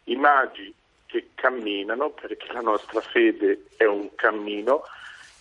I 0.05 0.17
magi 0.17 0.75
che 1.07 1.31
camminano, 1.37 2.11
perché 2.11 2.53
la 2.53 2.61
nostra 2.61 3.01
fede 3.01 3.67
è 3.77 3.85
un 3.85 4.13
cammino, 4.17 4.83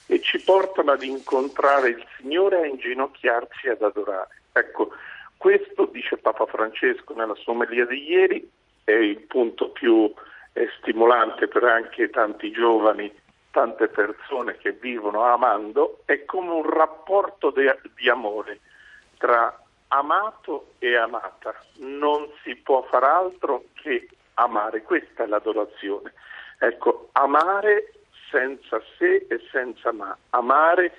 e 0.06 0.22
ci 0.22 0.40
portano 0.40 0.92
ad 0.92 1.02
incontrare 1.02 1.90
il 1.90 2.06
Signore 2.18 2.60
e 2.60 2.64
a 2.64 2.68
inginocchiarci 2.68 3.70
ad 3.70 3.82
adorare. 3.82 4.42
Ecco, 4.52 4.92
questo, 5.38 5.90
dice 5.92 6.18
Papa 6.18 6.46
Francesco 6.46 7.16
nella 7.16 7.36
sua 7.36 7.66
di 7.66 8.12
ieri, 8.12 8.48
è 8.84 8.92
il 8.92 9.22
punto 9.22 9.70
più 9.70 10.14
è 10.52 10.68
stimolante 10.80 11.48
per 11.48 11.64
anche 11.64 12.12
tanti 12.12 12.52
giovani, 12.52 13.12
tante 13.54 13.88
persone 13.88 14.58
che 14.58 14.72
vivono 14.72 15.22
amando, 15.22 16.02
è 16.06 16.26
come 16.26 16.50
un 16.50 16.68
rapporto 16.68 17.52
de, 17.52 17.80
di 17.96 18.10
amore 18.10 18.60
tra 19.20 19.56
amato 19.90 20.74
e 20.80 20.96
amata. 20.96 21.54
Non 21.76 22.28
si 22.42 22.56
può 22.56 22.82
far 22.90 23.04
altro 23.04 23.66
che 23.76 24.10
amare, 24.34 24.82
questa 24.82 25.24
è 25.24 25.28
l'adorazione. 25.28 26.14
Ecco, 26.58 27.10
amare 27.12 27.94
senza 28.32 28.82
sé 28.98 29.28
e 29.30 29.40
senza 29.52 29.92
ma, 29.92 30.18
amare 30.32 30.92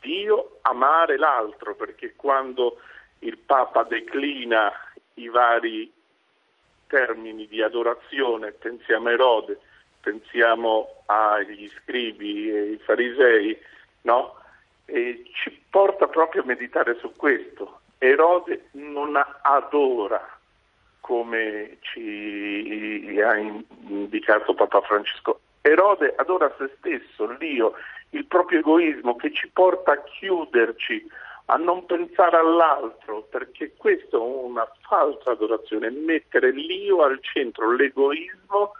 Dio, 0.00 0.58
amare 0.62 1.16
l'altro, 1.16 1.76
perché 1.76 2.16
quando 2.16 2.80
il 3.20 3.38
Papa 3.38 3.84
declina 3.84 4.72
i 5.14 5.28
vari 5.28 5.92
termini 6.88 7.46
di 7.46 7.62
adorazione, 7.62 8.50
pensiamo 8.50 9.08
a 9.08 9.12
Erode, 9.12 9.60
pensiamo 10.00 11.02
agli 11.06 11.68
scribi 11.80 12.50
e 12.50 12.58
ai 12.58 12.78
farisei, 12.78 13.58
no? 14.02 14.34
E 14.86 15.24
ci 15.32 15.62
porta 15.70 16.08
proprio 16.08 16.42
a 16.42 16.46
meditare 16.46 16.96
su 16.98 17.12
questo. 17.14 17.80
Erode 17.98 18.68
non 18.72 19.20
adora 19.42 20.38
come 21.00 21.78
ci 21.80 23.20
ha 23.24 23.36
indicato 23.36 24.54
Papa 24.54 24.80
Francesco. 24.82 25.40
Erode 25.60 26.14
adora 26.16 26.52
se 26.56 26.70
stesso, 26.78 27.30
l'io, 27.38 27.74
il 28.10 28.24
proprio 28.26 28.60
egoismo 28.60 29.16
che 29.16 29.32
ci 29.32 29.48
porta 29.48 29.92
a 29.92 30.02
chiuderci, 30.02 31.06
a 31.46 31.56
non 31.56 31.84
pensare 31.84 32.36
all'altro, 32.36 33.22
perché 33.22 33.74
questa 33.76 34.16
è 34.16 34.20
una 34.20 34.70
falsa 34.80 35.32
adorazione, 35.32 35.90
mettere 35.90 36.52
l'io 36.52 37.02
al 37.02 37.18
centro, 37.22 37.72
l'egoismo 37.72 38.72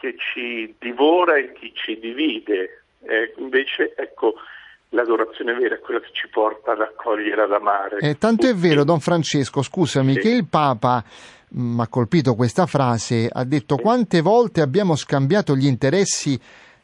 che 0.00 0.14
ci 0.16 0.74
divora 0.78 1.36
e 1.36 1.52
che 1.52 1.72
ci 1.74 1.98
divide. 1.98 2.84
Eh, 3.00 3.34
invece, 3.38 3.94
ecco, 3.96 4.34
l'adorazione 4.90 5.54
vera 5.54 5.76
è 5.76 5.78
quella 5.80 6.00
che 6.00 6.10
ci 6.12 6.28
porta 6.28 6.72
ad 6.72 6.80
accogliere, 6.80 7.42
ad 7.42 7.52
amare. 7.52 7.98
Eh, 7.98 8.18
tanto 8.18 8.48
è 8.48 8.54
vero, 8.54 8.84
Don 8.84 9.00
Francesco, 9.00 9.62
scusami, 9.62 10.14
sì. 10.14 10.20
che 10.20 10.30
il 10.30 10.46
Papa 10.46 11.04
mi 11.50 11.74
mm, 11.74 11.80
ha 11.80 11.88
colpito 11.88 12.34
questa 12.34 12.66
frase, 12.66 13.28
ha 13.30 13.44
detto 13.44 13.76
sì. 13.76 13.82
quante 13.82 14.20
volte 14.20 14.60
abbiamo 14.60 14.96
scambiato 14.96 15.56
gli 15.56 15.66
interessi 15.66 16.38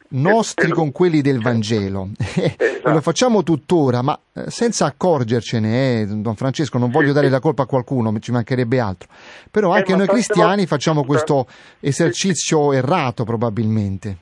nostri 0.09 0.71
con 0.71 0.91
quelli 0.91 1.21
del 1.21 1.41
Vangelo. 1.41 2.09
Esatto. 2.55 2.89
e 2.89 2.93
lo 2.93 3.01
facciamo 3.01 3.41
tuttora, 3.41 4.01
ma 4.03 4.17
eh, 4.33 4.49
senza 4.51 4.85
accorgercene, 4.85 6.01
eh, 6.01 6.05
Don 6.05 6.35
Francesco, 6.35 6.77
non 6.77 6.91
voglio 6.91 7.13
dare 7.13 7.29
la 7.29 7.39
colpa 7.39 7.63
a 7.63 7.65
qualcuno, 7.65 8.17
ci 8.19 8.31
mancherebbe 8.31 8.79
altro. 8.79 9.09
Però 9.49 9.71
anche 9.71 9.93
eh, 9.93 9.95
noi 9.95 10.07
cristiani 10.07 10.47
volte... 10.47 10.67
facciamo 10.67 11.03
questo 11.03 11.47
esercizio 11.79 12.73
errato 12.73 13.23
probabilmente. 13.23 14.17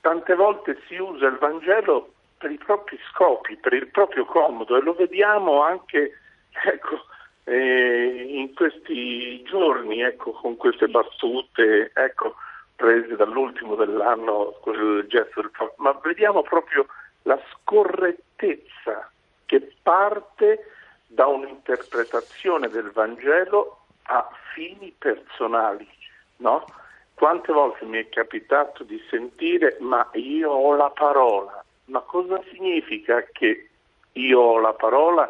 Tante 0.00 0.34
volte 0.34 0.78
si 0.86 0.96
usa 0.96 1.26
il 1.26 1.38
Vangelo 1.40 2.12
per 2.36 2.50
i 2.50 2.58
propri 2.58 2.98
scopi, 3.10 3.56
per 3.56 3.72
il 3.72 3.86
proprio 3.88 4.26
comodo 4.26 4.76
e 4.76 4.82
lo 4.82 4.94
vediamo 4.94 5.62
anche 5.62 6.18
ecco, 6.66 7.06
eh, 7.44 8.26
in 8.28 8.52
questi 8.52 9.42
giorni 9.44 10.02
ecco, 10.02 10.32
con 10.32 10.56
queste 10.56 10.88
battute. 10.88 11.92
Ecco, 11.94 12.34
presi 12.76 13.14
dall'ultimo 13.14 13.74
dell'anno, 13.74 14.56
quel 14.60 15.06
gesto 15.08 15.40
del 15.40 15.50
ma 15.76 15.92
vediamo 16.02 16.42
proprio 16.42 16.86
la 17.22 17.38
scorrettezza 17.52 19.10
che 19.46 19.72
parte 19.82 20.66
da 21.06 21.26
un'interpretazione 21.26 22.68
del 22.68 22.90
Vangelo 22.90 23.84
a 24.04 24.28
fini 24.54 24.94
personali, 24.98 25.88
no? 26.38 26.64
Quante 27.14 27.52
volte 27.52 27.84
mi 27.84 27.98
è 27.98 28.08
capitato 28.08 28.82
di 28.82 29.00
sentire 29.08 29.76
ma 29.80 30.08
io 30.14 30.50
ho 30.50 30.74
la 30.74 30.90
parola, 30.90 31.62
ma 31.86 32.00
cosa 32.00 32.42
significa 32.52 33.22
che 33.30 33.68
io 34.12 34.40
ho 34.40 34.58
la 34.58 34.72
parola 34.72 35.28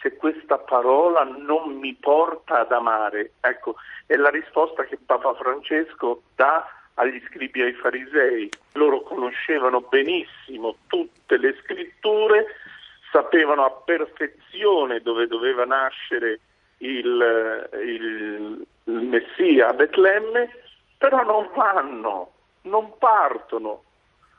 se 0.00 0.16
questa 0.16 0.58
parola 0.58 1.24
non 1.24 1.76
mi 1.78 1.94
porta 1.94 2.60
ad 2.60 2.72
amare? 2.72 3.32
Ecco, 3.40 3.76
è 4.06 4.16
la 4.16 4.30
risposta 4.30 4.84
che 4.84 4.98
Papa 5.04 5.34
Francesco 5.34 6.22
dà 6.34 6.66
agli 6.94 7.22
scribi 7.28 7.60
e 7.60 7.64
ai 7.64 7.72
farisei. 7.72 8.50
Loro 8.72 9.02
conoscevano 9.02 9.80
benissimo 9.80 10.76
tutte 10.86 11.36
le 11.36 11.56
scritture, 11.62 12.46
sapevano 13.10 13.64
a 13.64 13.70
perfezione 13.70 15.00
dove 15.00 15.26
doveva 15.26 15.64
nascere 15.64 16.40
il, 16.78 17.68
il, 17.84 18.66
il 18.84 18.92
Messia 18.92 19.68
a 19.68 19.72
Betlemme, 19.72 20.50
però 20.98 21.22
non 21.22 21.48
vanno, 21.54 22.32
non 22.62 22.96
partono, 22.98 23.84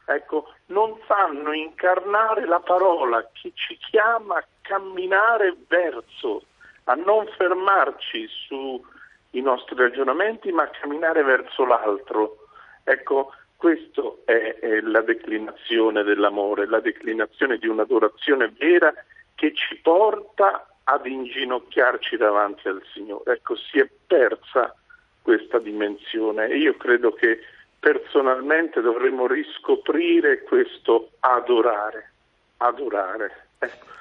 ecco, 0.06 0.54
non 0.68 0.98
sanno 1.08 1.54
incarnare 1.54 2.46
la 2.46 2.60
parola 2.60 3.28
che 3.34 3.52
ci 3.54 3.78
chiama 3.90 4.38
a 4.38 4.46
camminare 4.62 5.56
verso, 5.68 6.44
a 6.86 6.94
non 6.96 7.28
fermarci 7.38 8.28
sui 8.28 9.42
nostri 9.42 9.76
ragionamenti, 9.76 10.52
ma 10.52 10.64
a 10.64 10.70
camminare 10.70 11.24
verso 11.24 11.66
l'altro. 11.66 12.43
Ecco, 12.84 13.34
questa 13.56 14.02
è, 14.26 14.58
è 14.60 14.82
la 14.82 15.02
declinazione 15.02 16.04
dell'amore, 16.04 16.68
la 16.68 16.80
declinazione 16.80 17.58
di 17.58 17.68
un'adorazione 17.68 18.52
vera 18.58 18.94
che 19.36 19.54
ci 19.54 19.76
porta 19.82 20.68
ad 20.84 21.06
inginocchiarci 21.06 22.18
davanti 22.18 22.68
al 22.68 22.84
Signore. 22.94 23.34
Ecco, 23.34 23.56
si 23.56 23.80
è 23.80 23.90
persa 24.06 24.76
questa 25.22 25.60
dimensione 25.60 26.48
e 26.48 26.58
io 26.58 26.76
credo 26.76 27.14
che 27.14 27.40
personalmente 27.80 28.82
dovremmo 28.82 29.28
riscoprire 29.28 30.42
questo 30.44 31.12
adorare, 31.20 32.12
adorare. 32.58 33.48
Ecco. 33.60 33.92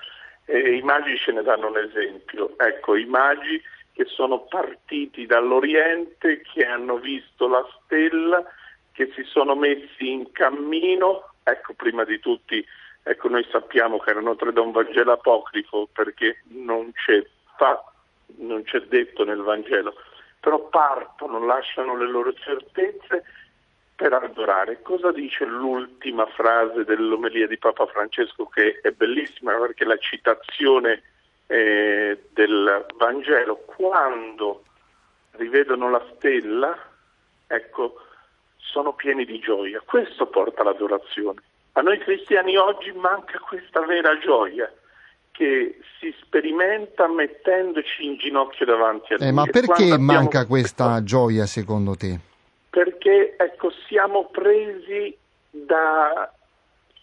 I 0.47 0.83
magi 0.83 1.17
ce 1.17 1.33
ne 1.33 1.43
danno 1.43 1.69
un 1.69 1.79
esempio, 1.79 2.59
ecco, 2.59 2.97
i 2.97 3.05
magi 3.05 3.63
che 3.93 4.05
sono 4.07 4.41
partiti 4.41 5.25
dall'Oriente, 5.27 6.41
che 6.41 6.65
hanno 6.67 6.97
visto 6.99 7.47
la 7.47 7.65
stella, 7.85 8.45
che 8.93 9.11
si 9.15 9.23
sono 9.25 9.55
messi 9.55 10.11
in 10.11 10.31
cammino, 10.33 11.33
ecco 11.43 11.75
prima 11.75 12.05
di 12.05 12.19
tutti, 12.21 12.65
ecco 13.03 13.29
noi 13.29 13.47
sappiamo 13.51 13.99
che 13.99 14.11
erano 14.11 14.37
tre 14.37 14.53
da 14.53 14.61
un 14.61 14.73
Vangelo 14.73 15.13
apocrifo 15.13 15.89
perché 15.93 16.43
non 16.49 16.93
c'è, 16.93 17.25
fa, 17.57 17.83
non 18.37 18.63
c'è 18.63 18.81
detto 18.83 19.25
nel 19.25 19.41
Vangelo, 19.41 19.95
però 20.41 20.69
partono, 20.69 21.45
lasciano 21.45 21.97
le 21.97 22.07
loro 22.07 22.33
certezze 22.35 23.25
per 23.95 24.13
adorare. 24.13 24.83
Cosa 24.83 25.13
dice 25.13 25.45
l'ultima 25.45 26.27
frase 26.27 26.85
dell'omelia 26.85 27.47
di 27.47 27.59
Papa 27.59 27.87
Francesco 27.87 28.47
che 28.47 28.81
è 28.83 28.91
bellissima 28.91 29.55
perché 29.55 29.85
la 29.85 29.97
citazione 29.99 31.03
eh, 31.47 32.19
del 32.33 32.87
Vangelo, 32.97 33.57
quando 33.57 34.65
rivedono 35.33 35.91
la 35.91 36.05
stella, 36.15 36.77
ecco, 37.47 38.01
sono 38.63 38.95
pieni 38.95 39.25
di 39.25 39.39
gioia. 39.39 39.83
Questo 39.85 40.27
porta 40.27 40.63
l'adorazione. 40.63 41.43
A 41.73 41.81
noi 41.81 41.99
cristiani 41.99 42.57
oggi 42.57 42.93
manca 42.93 43.39
questa 43.39 43.85
vera 43.85 44.19
gioia 44.19 44.71
che 45.33 45.79
si 45.99 46.15
sperimenta 46.21 47.09
mettendoci 47.09 48.05
in 48.05 48.17
ginocchio 48.17 48.67
davanti 48.67 49.15
a. 49.15 49.17
Eh, 49.19 49.33
ma 49.33 49.45
perché 49.47 49.97
manca 49.99 50.47
questa 50.47 51.03
gioia 51.03 51.47
secondo 51.47 51.97
te? 51.97 52.19
Perché 52.69 53.37
ecco, 53.39 53.71
siamo 53.89 54.27
presi 54.27 55.17
da 55.51 56.33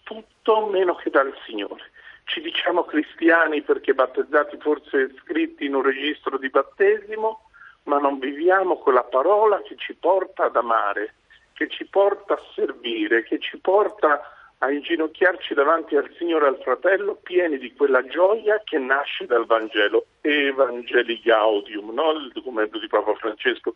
tutto 0.02 0.66
meno 0.66 0.94
che 0.94 1.10
dal 1.10 1.32
Signore. 1.46 1.90
Ci 2.24 2.40
diciamo 2.40 2.84
cristiani 2.84 3.62
perché 3.62 3.92
battezzati 3.92 4.56
forse 4.60 5.12
scritti 5.20 5.64
in 5.64 5.74
un 5.74 5.82
registro 5.82 6.38
di 6.38 6.48
battesimo, 6.48 7.48
ma 7.84 7.98
non 7.98 8.20
viviamo 8.20 8.76
quella 8.76 9.02
parola 9.02 9.60
che 9.62 9.74
ci 9.76 9.94
porta 9.94 10.44
ad 10.44 10.56
amare, 10.56 11.14
che 11.60 11.68
ci 11.68 11.84
porta 11.84 12.32
a 12.32 12.42
servire, 12.54 13.22
che 13.22 13.38
ci 13.38 13.58
porta 13.58 14.22
a 14.56 14.70
inginocchiarci 14.70 15.52
davanti 15.52 15.94
al 15.94 16.10
Signore 16.16 16.46
e 16.46 16.48
al 16.48 16.60
fratello 16.62 17.18
pieni 17.22 17.58
di 17.58 17.74
quella 17.74 18.02
gioia 18.06 18.62
che 18.64 18.78
nasce 18.78 19.26
dal 19.26 19.44
Vangelo, 19.44 20.06
Evangeli 20.22 21.20
Gaudium, 21.20 21.92
no? 21.92 22.12
il 22.12 22.30
documento 22.32 22.78
di 22.78 22.86
Papa 22.86 23.14
Francesco 23.14 23.74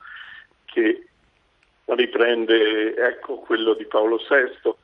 che 0.64 1.08
riprende 1.84 2.96
ecco, 2.96 3.40
quello 3.40 3.74
di 3.74 3.84
Paolo 3.84 4.16
VI, 4.16 4.74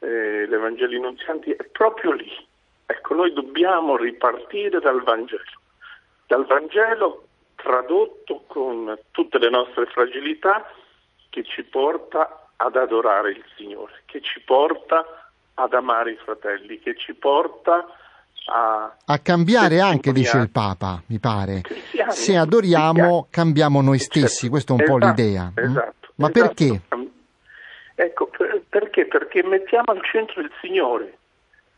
eh, 0.00 0.46
l'Evangeli 0.46 0.98
Nunzianti, 0.98 1.52
è 1.52 1.62
proprio 1.62 2.10
lì. 2.10 2.46
Ecco, 2.86 3.14
noi 3.14 3.32
dobbiamo 3.32 3.96
ripartire 3.96 4.80
dal 4.80 5.00
Vangelo, 5.04 5.44
dal 6.26 6.44
Vangelo 6.44 7.28
tradotto 7.54 8.42
con 8.48 8.98
tutte 9.12 9.38
le 9.38 9.48
nostre 9.48 9.86
fragilità 9.86 10.68
che 11.30 11.44
ci 11.44 11.62
porta 11.62 12.42
ad 12.60 12.76
adorare 12.76 13.30
il 13.30 13.44
Signore, 13.56 14.02
che 14.06 14.20
ci 14.20 14.40
porta 14.40 15.04
ad 15.54 15.72
amare 15.74 16.12
i 16.12 16.16
fratelli, 16.16 16.78
che 16.80 16.96
ci 16.96 17.14
porta 17.14 17.86
a... 18.46 18.96
A 19.04 19.18
cambiare 19.18 19.80
anche, 19.80 20.12
dice 20.12 20.38
il 20.38 20.50
Papa, 20.50 21.02
mi 21.06 21.18
pare. 21.18 21.62
Se 22.08 22.36
adoriamo, 22.36 22.92
cristiani. 22.92 23.26
cambiamo 23.30 23.80
noi 23.80 23.98
stessi, 23.98 24.48
certo. 24.48 24.50
questa 24.50 24.72
è 24.72 24.76
un 24.76 24.82
esatto, 24.82 24.98
po' 24.98 25.06
l'idea. 25.06 25.52
Mm? 25.52 25.64
Esatto. 25.64 26.08
Ma 26.16 26.30
esatto. 26.30 26.46
perché? 26.46 26.80
Ecco, 27.94 28.30
perché? 28.68 29.06
Perché 29.06 29.42
mettiamo 29.44 29.92
al 29.92 30.04
centro 30.04 30.40
il 30.40 30.50
Signore, 30.60 31.18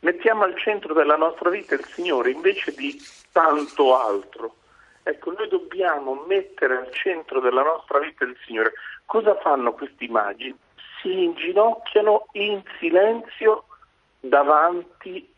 mettiamo 0.00 0.44
al 0.44 0.56
centro 0.58 0.94
della 0.94 1.16
nostra 1.16 1.50
vita 1.50 1.74
il 1.74 1.84
Signore 1.84 2.30
invece 2.30 2.72
di 2.72 2.98
tanto 3.32 3.98
altro. 3.98 4.56
Ecco, 5.02 5.32
noi 5.32 5.48
dobbiamo 5.48 6.24
mettere 6.26 6.76
al 6.76 6.92
centro 6.92 7.40
della 7.40 7.62
nostra 7.62 7.98
vita 8.00 8.24
il 8.24 8.36
Signore. 8.46 8.72
Cosa 9.06 9.34
fanno 9.40 9.72
questi 9.72 10.08
magi? 10.08 10.54
Si 11.00 11.22
inginocchiano 11.24 12.26
in 12.32 12.62
silenzio 12.78 13.64
davanti 14.20 15.28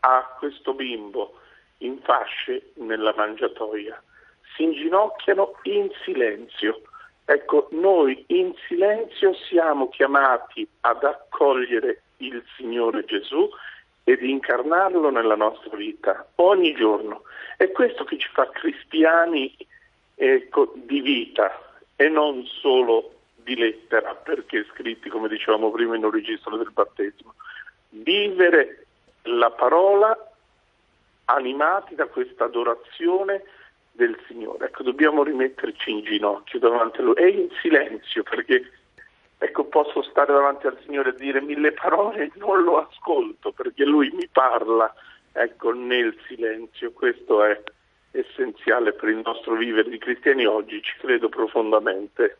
a 0.00 0.36
questo 0.38 0.74
bimbo 0.74 1.38
in 1.78 2.00
fasce 2.02 2.72
nella 2.74 3.12
mangiatoia. 3.16 4.00
Si 4.54 4.62
inginocchiano 4.62 5.54
in 5.62 5.90
silenzio. 6.04 6.82
Ecco, 7.24 7.68
noi 7.72 8.24
in 8.28 8.54
silenzio 8.66 9.34
siamo 9.34 9.88
chiamati 9.88 10.66
ad 10.80 11.04
accogliere 11.04 12.02
il 12.18 12.42
Signore 12.56 13.04
Gesù 13.04 13.48
ed 14.04 14.22
incarnarlo 14.22 15.10
nella 15.10 15.36
nostra 15.36 15.76
vita 15.76 16.26
ogni 16.36 16.74
giorno. 16.74 17.22
È 17.56 17.70
questo 17.70 18.04
che 18.04 18.18
ci 18.18 18.28
fa 18.32 18.48
cristiani 18.50 19.54
ecco, 20.14 20.72
di 20.74 21.00
vita 21.00 21.50
e 21.96 22.08
non 22.08 22.44
solo 22.46 23.11
di 23.42 23.56
lettera, 23.56 24.14
perché 24.14 24.64
scritti, 24.72 25.08
come 25.08 25.28
dicevamo 25.28 25.70
prima, 25.70 25.96
in 25.96 26.04
un 26.04 26.10
registro 26.10 26.56
del 26.56 26.70
battesimo. 26.72 27.34
Vivere 27.90 28.86
la 29.22 29.50
parola 29.50 30.16
animati 31.26 31.94
da 31.94 32.06
questa 32.06 32.44
adorazione 32.44 33.42
del 33.92 34.18
Signore. 34.26 34.66
Ecco, 34.66 34.82
dobbiamo 34.82 35.22
rimetterci 35.22 35.90
in 35.90 36.02
ginocchio 36.02 36.58
davanti 36.58 37.00
a 37.00 37.04
Lui 37.04 37.14
e 37.14 37.28
in 37.28 37.48
silenzio, 37.60 38.22
perché 38.22 38.70
ecco, 39.38 39.64
posso 39.64 40.02
stare 40.02 40.32
davanti 40.32 40.66
al 40.66 40.78
Signore 40.84 41.10
e 41.10 41.16
dire 41.16 41.40
mille 41.40 41.72
parole 41.72 42.24
e 42.24 42.30
non 42.36 42.62
lo 42.62 42.78
ascolto, 42.78 43.52
perché 43.52 43.84
Lui 43.84 44.10
mi 44.12 44.28
parla 44.30 44.92
ecco, 45.32 45.72
nel 45.72 46.16
silenzio. 46.26 46.92
Questo 46.92 47.44
è 47.44 47.60
essenziale 48.12 48.92
per 48.92 49.08
il 49.08 49.22
nostro 49.24 49.54
vivere 49.54 49.88
di 49.88 49.98
cristiani 49.98 50.44
oggi, 50.46 50.82
ci 50.82 50.96
credo 50.98 51.28
profondamente. 51.28 52.38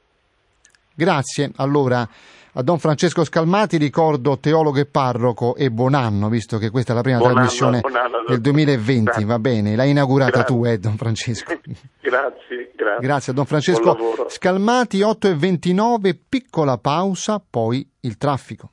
Grazie. 0.94 1.50
Allora, 1.56 2.08
a 2.54 2.62
Don 2.62 2.78
Francesco 2.78 3.24
Scalmati 3.24 3.78
ricordo 3.78 4.38
teologo 4.38 4.78
e 4.78 4.84
parroco 4.84 5.56
e 5.56 5.70
buon 5.70 5.94
anno, 5.94 6.28
visto 6.28 6.58
che 6.58 6.70
questa 6.70 6.92
è 6.92 6.94
la 6.94 7.00
prima 7.00 7.18
buon 7.18 7.32
trasmissione 7.32 7.80
anno, 7.82 7.98
anno, 7.98 8.24
del 8.26 8.40
2020, 8.40 9.04
grazie. 9.04 9.24
va 9.24 9.38
bene, 9.38 9.74
l'hai 9.74 9.90
inaugurata 9.90 10.30
grazie. 10.30 10.54
tu, 10.54 10.64
eh, 10.66 10.78
Don 10.78 10.96
Francesco. 10.96 11.52
grazie, 12.00 12.72
grazie. 12.76 13.00
Grazie 13.00 13.32
a 13.32 13.34
Don 13.34 13.46
Francesco 13.46 14.26
Scalmati, 14.28 15.00
8 15.00 15.28
e 15.28 15.34
29, 15.34 16.18
piccola 16.28 16.76
pausa, 16.76 17.42
poi 17.48 17.88
il 18.00 18.18
traffico. 18.18 18.71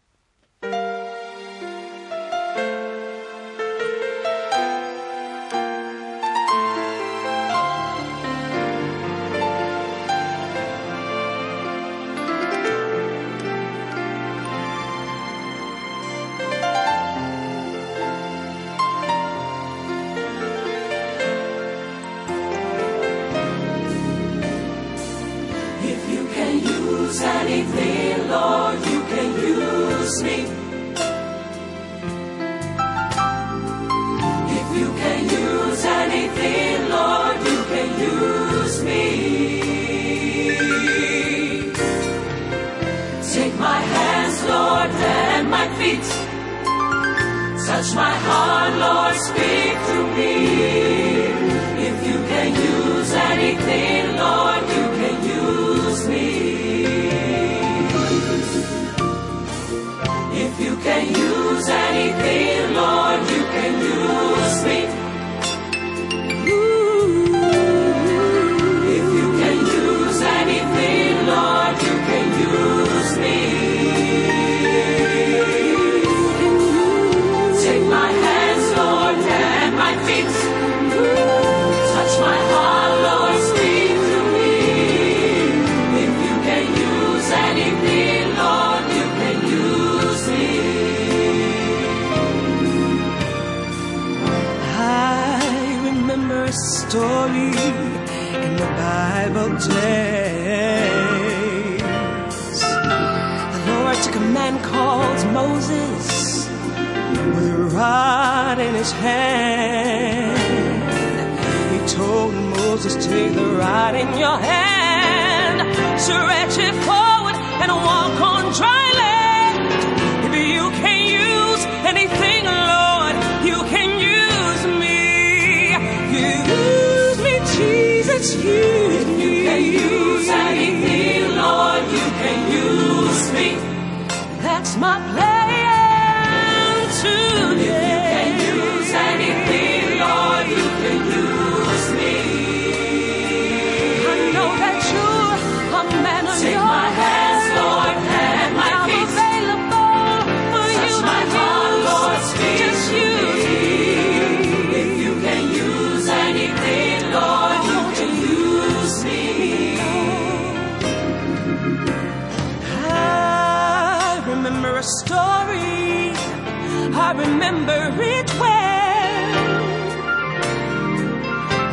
I 167.10 167.14
remember 167.14 167.90
it 167.98 168.30
well. 168.40 169.34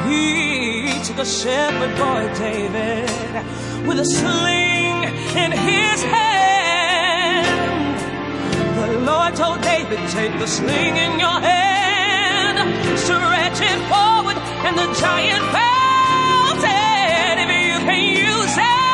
He 0.09 0.89
took 1.05 1.19
a 1.19 1.27
shepherd 1.27 1.95
boy, 1.99 2.33
David, 2.39 3.11
with 3.87 3.99
a 4.01 4.05
sling 4.07 5.05
in 5.37 5.53
his 5.53 6.03
hand. 6.05 7.47
The 8.81 8.99
Lord 9.01 9.37
told 9.37 9.61
David, 9.61 9.99
Take 10.09 10.39
the 10.39 10.47
sling 10.47 10.97
in 10.97 11.21
your 11.21 11.39
hand, 11.53 12.99
stretch 12.99 13.61
it 13.61 13.81
forward, 13.93 14.39
and 14.65 14.75
the 14.75 14.89
giant 14.99 15.45
fell 15.53 16.61
dead. 16.65 17.39
If 17.45 17.51
you 17.53 17.77
can 17.85 18.01
use 18.25 18.57
anything, 18.57 18.86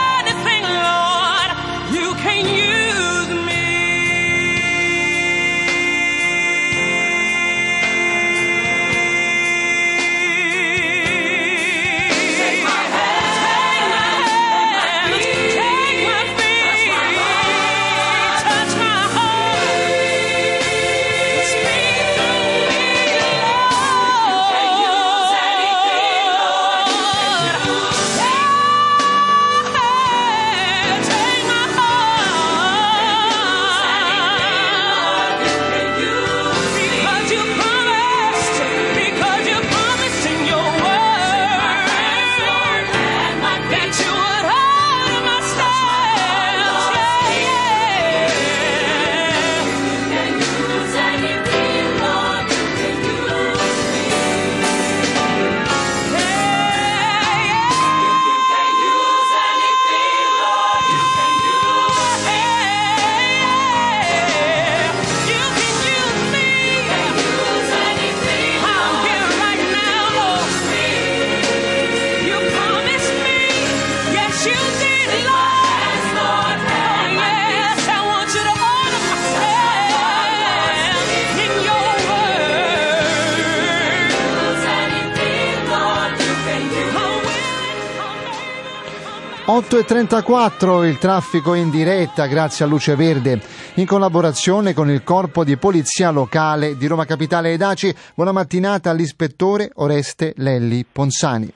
8.34 89.73 90.85
il 90.85 90.99
traffico 90.99 91.55
in 91.55 91.71
diretta 91.71 92.27
grazie 92.27 92.67
a 92.67 92.69
Luce 92.69 92.95
Verde 92.95 93.41
in 93.77 93.87
collaborazione 93.87 94.75
con 94.75 94.91
il 94.91 95.03
Corpo 95.03 95.45
di 95.45 95.57
Polizia 95.57 96.11
Locale 96.11 96.77
di 96.77 96.87
Roma 96.87 97.07
Capitale 97.07 97.55
ed 97.55 97.63
ACI. 97.63 97.91
Buona 98.15 98.33
mattinata 98.33 98.91
all'ispettore 98.91 99.71
Oreste 99.77 100.35
Lelli 100.37 100.85
Ponsani. 100.85 101.51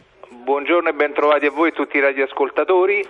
Buongiorno 0.44 0.88
e 0.88 0.92
ben 0.94 1.12
trovati 1.12 1.44
a 1.44 1.50
voi 1.50 1.72
tutti 1.72 1.98
i 1.98 2.00
radioascoltatori. 2.00 3.06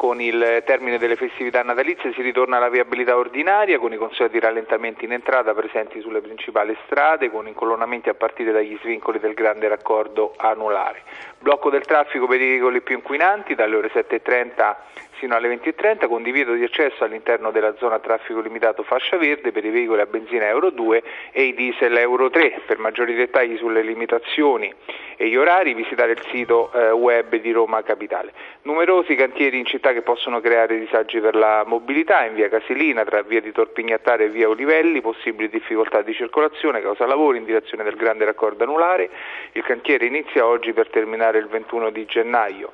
Con 0.00 0.18
il 0.18 0.62
termine 0.64 0.96
delle 0.96 1.14
festività 1.14 1.62
natalizie 1.62 2.14
si 2.14 2.22
ritorna 2.22 2.56
alla 2.56 2.70
viabilità 2.70 3.18
ordinaria 3.18 3.78
con 3.78 3.92
i 3.92 3.98
consueti 3.98 4.40
rallentamenti 4.40 5.04
in 5.04 5.12
entrata 5.12 5.52
presenti 5.52 6.00
sulle 6.00 6.22
principali 6.22 6.74
strade 6.86 7.30
con 7.30 7.46
incolonnamenti 7.46 8.08
a 8.08 8.14
partire 8.14 8.50
dagli 8.50 8.78
svincoli 8.80 9.20
del 9.20 9.34
grande 9.34 9.68
raccordo 9.68 10.32
anulare. 10.38 11.02
Blocco 11.38 11.68
del 11.68 11.84
traffico 11.84 12.26
per 12.26 12.40
i 12.40 12.48
veicoli 12.48 12.80
più 12.80 12.96
inquinanti 12.96 13.54
dalle 13.54 13.76
ore 13.76 13.90
7.30 13.92 14.74
fino 15.20 15.36
alle 15.36 15.54
20.30 15.54 16.08
con 16.08 16.22
divieto 16.22 16.54
di 16.54 16.64
accesso 16.64 17.04
all'interno 17.04 17.50
della 17.50 17.74
zona 17.76 17.98
traffico 17.98 18.40
limitato 18.40 18.82
fascia 18.82 19.18
verde 19.18 19.52
per 19.52 19.62
i 19.66 19.68
veicoli 19.68 20.00
a 20.00 20.06
benzina 20.06 20.46
Euro 20.46 20.70
2 20.70 21.02
e 21.30 21.42
i 21.42 21.54
diesel 21.54 21.94
Euro 21.98 22.30
3. 22.30 22.62
Per 22.64 22.78
maggiori 22.78 23.14
dettagli 23.14 23.58
sulle 23.58 23.82
limitazioni 23.82 24.72
e 25.16 25.28
gli 25.28 25.36
orari 25.36 25.74
visitare 25.74 26.12
il 26.12 26.22
sito 26.30 26.72
eh, 26.72 26.90
web 26.92 27.36
di 27.36 27.52
Roma 27.52 27.82
Capitale. 27.82 28.32
Numerosi 28.62 29.14
cantieri 29.14 29.58
in 29.58 29.66
città 29.66 29.92
che 29.92 30.00
possono 30.00 30.40
creare 30.40 30.78
disagi 30.78 31.20
per 31.20 31.34
la 31.34 31.64
mobilità 31.66 32.24
in 32.24 32.32
via 32.32 32.48
Casilina 32.48 33.04
tra 33.04 33.20
via 33.20 33.42
di 33.42 33.52
Torpignattare 33.52 34.24
e 34.24 34.28
via 34.30 34.48
Olivelli, 34.48 35.02
possibili 35.02 35.50
difficoltà 35.50 36.00
di 36.00 36.14
circolazione 36.14 36.80
causa 36.80 37.04
lavori 37.04 37.36
in 37.36 37.44
direzione 37.44 37.84
del 37.84 37.96
grande 37.96 38.24
raccordo 38.24 38.64
anulare. 38.64 39.10
Il 39.52 39.64
cantiere 39.64 40.06
inizia 40.06 40.46
oggi 40.46 40.72
per 40.72 40.88
terminare 40.88 41.36
il 41.36 41.46
21 41.46 41.90
di 41.90 42.06
gennaio 42.06 42.72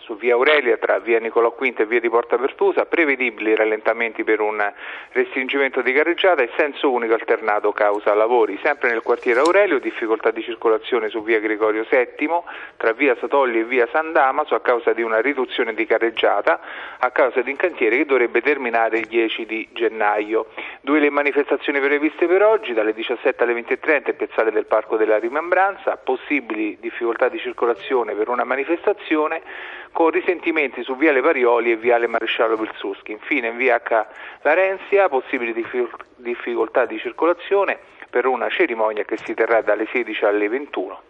su 0.00 0.16
via 0.16 0.34
Aurelia 0.34 0.76
tra 0.76 0.98
via 0.98 1.18
Nicolò 1.18 1.54
V 1.58 1.74
e 1.76 1.86
via 1.86 2.00
di 2.00 2.08
Porta 2.08 2.36
Pertusa, 2.36 2.86
prevedibili 2.86 3.54
rallentamenti 3.54 4.24
per 4.24 4.40
un 4.40 4.72
restringimento 5.12 5.82
di 5.82 5.92
carreggiata 5.92 6.42
e 6.42 6.50
senso 6.56 6.90
unico 6.90 7.14
alternato 7.14 7.72
causa 7.72 8.14
lavori. 8.14 8.58
Sempre 8.62 8.90
nel 8.90 9.02
quartiere 9.02 9.40
Aurelio 9.40 9.78
difficoltà 9.78 10.30
di 10.30 10.42
circolazione 10.42 11.08
su 11.08 11.22
via 11.22 11.40
Gregorio 11.40 11.86
VII 11.88 12.42
tra 12.76 12.92
via 12.92 13.16
Satolli 13.18 13.60
e 13.60 13.64
via 13.64 13.88
San 13.92 14.12
Damaso 14.12 14.54
a 14.54 14.60
causa 14.60 14.92
di 14.92 15.02
una 15.02 15.20
riduzione 15.20 15.74
di 15.74 15.86
carreggiata 15.86 16.60
a 16.98 17.10
causa 17.10 17.40
di 17.42 17.50
un 17.50 17.56
cantiere 17.56 17.96
che 17.96 18.06
dovrebbe 18.06 18.40
terminare 18.40 18.98
il 18.98 19.06
10 19.06 19.46
di 19.46 19.68
gennaio. 19.72 20.46
Due 20.80 21.00
le 21.00 21.10
manifestazioni 21.10 21.80
previste 21.80 22.26
per 22.26 22.42
oggi, 22.42 22.72
dalle 22.72 22.92
17 22.92 23.42
alle 23.42 23.54
20.30 23.54 24.10
in 24.10 24.16
piazzale 24.16 24.50
del 24.50 24.66
Parco 24.66 24.96
della 24.96 25.18
Rimembranza, 25.18 25.96
possibili 25.96 26.76
difficoltà 26.80 27.28
di 27.28 27.38
circolazione 27.38 28.14
per 28.14 28.28
una 28.28 28.44
manifestazione 28.44 29.42
con 29.94 30.10
risentimenti 30.10 30.82
su 30.82 30.96
Viale 30.96 31.22
Parioli 31.22 31.70
e 31.70 31.76
Viale 31.76 32.08
Maresciallo 32.08 32.56
Pilsuschi. 32.56 33.12
Infine 33.12 33.46
in 33.46 33.56
via 33.56 33.76
H. 33.76 34.06
Larenzia 34.42 35.08
possibili 35.08 35.52
diffi- 35.52 35.88
difficoltà 36.16 36.84
di 36.84 36.98
circolazione 36.98 37.78
per 38.10 38.26
una 38.26 38.48
cerimonia 38.48 39.04
che 39.04 39.16
si 39.18 39.34
terrà 39.34 39.62
dalle 39.62 39.86
16 39.92 40.24
alle 40.24 40.48
21. 40.48 41.00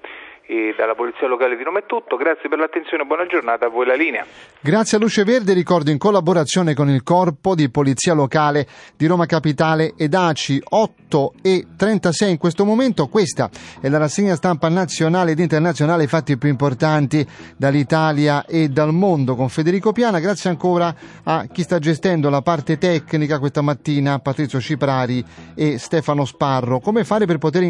E 0.47 0.75
dalla 0.77 0.95
Polizia 0.95 1.27
Locale 1.27 1.57
di 1.57 1.63
Roma 1.63 1.79
è 1.79 1.87
tutto, 1.87 2.17
grazie 2.17 2.51
per 2.51 2.59
l'attenzione 2.59 3.05
buona 3.05 3.25
giornata, 3.27 3.65
a 3.65 3.69
voi 3.71 3.87
la 3.87 3.95
linea. 3.95 4.27
Grazie 4.61 4.99
a 4.99 5.01
Luce 5.01 5.25
Verde, 5.25 5.55
ricordo 5.55 5.91
in 5.91 5.97
collaborazione 5.97 6.75
con 6.75 6.91
il 6.91 7.03
Corpo 7.03 7.55
di 7.55 7.71
Polizia 7.71 8.13
Locale 8.13 8.67
di 8.95 9.07
Roma 9.07 9.25
Capitale 9.25 9.95
ed 9.97 10.13
ACI 10.13 10.63
8 10.63 11.35
e 11.41 11.65
36 11.75 12.31
in 12.33 12.37
questo 12.37 12.67
momento. 12.67 13.09
Questa 13.09 13.49
è 13.81 13.89
la 13.89 13.97
rassegna 13.97 14.35
stampa 14.35 14.69
nazionale 14.69 15.31
ed 15.31 15.39
internazionale, 15.39 16.05
i 16.05 16.09
fatti 16.09 16.37
più 16.37 16.51
importanti 16.51 17.27
dall'Italia 17.57 18.45
e 18.45 18.69
dal 18.69 18.93
mondo 18.93 19.37
con 19.37 19.49
Federico 19.49 19.93
Piana. 19.93 20.19
Grazie 20.19 20.51
ancora 20.51 20.95
a 21.23 21.47
chi 21.51 21.63
sta 21.63 21.79
gestendo 21.79 22.29
la 22.29 22.43
parte 22.43 22.77
tecnica 22.77 23.39
questa 23.39 23.63
mattina, 23.63 24.19
Patrizio 24.19 24.61
Ciprari 24.61 25.25
e 25.55 25.79
Stefano 25.79 26.27
Sparro. 26.27 26.81
Come 26.81 27.05
fare 27.05 27.25
per 27.25 27.39
poter 27.39 27.63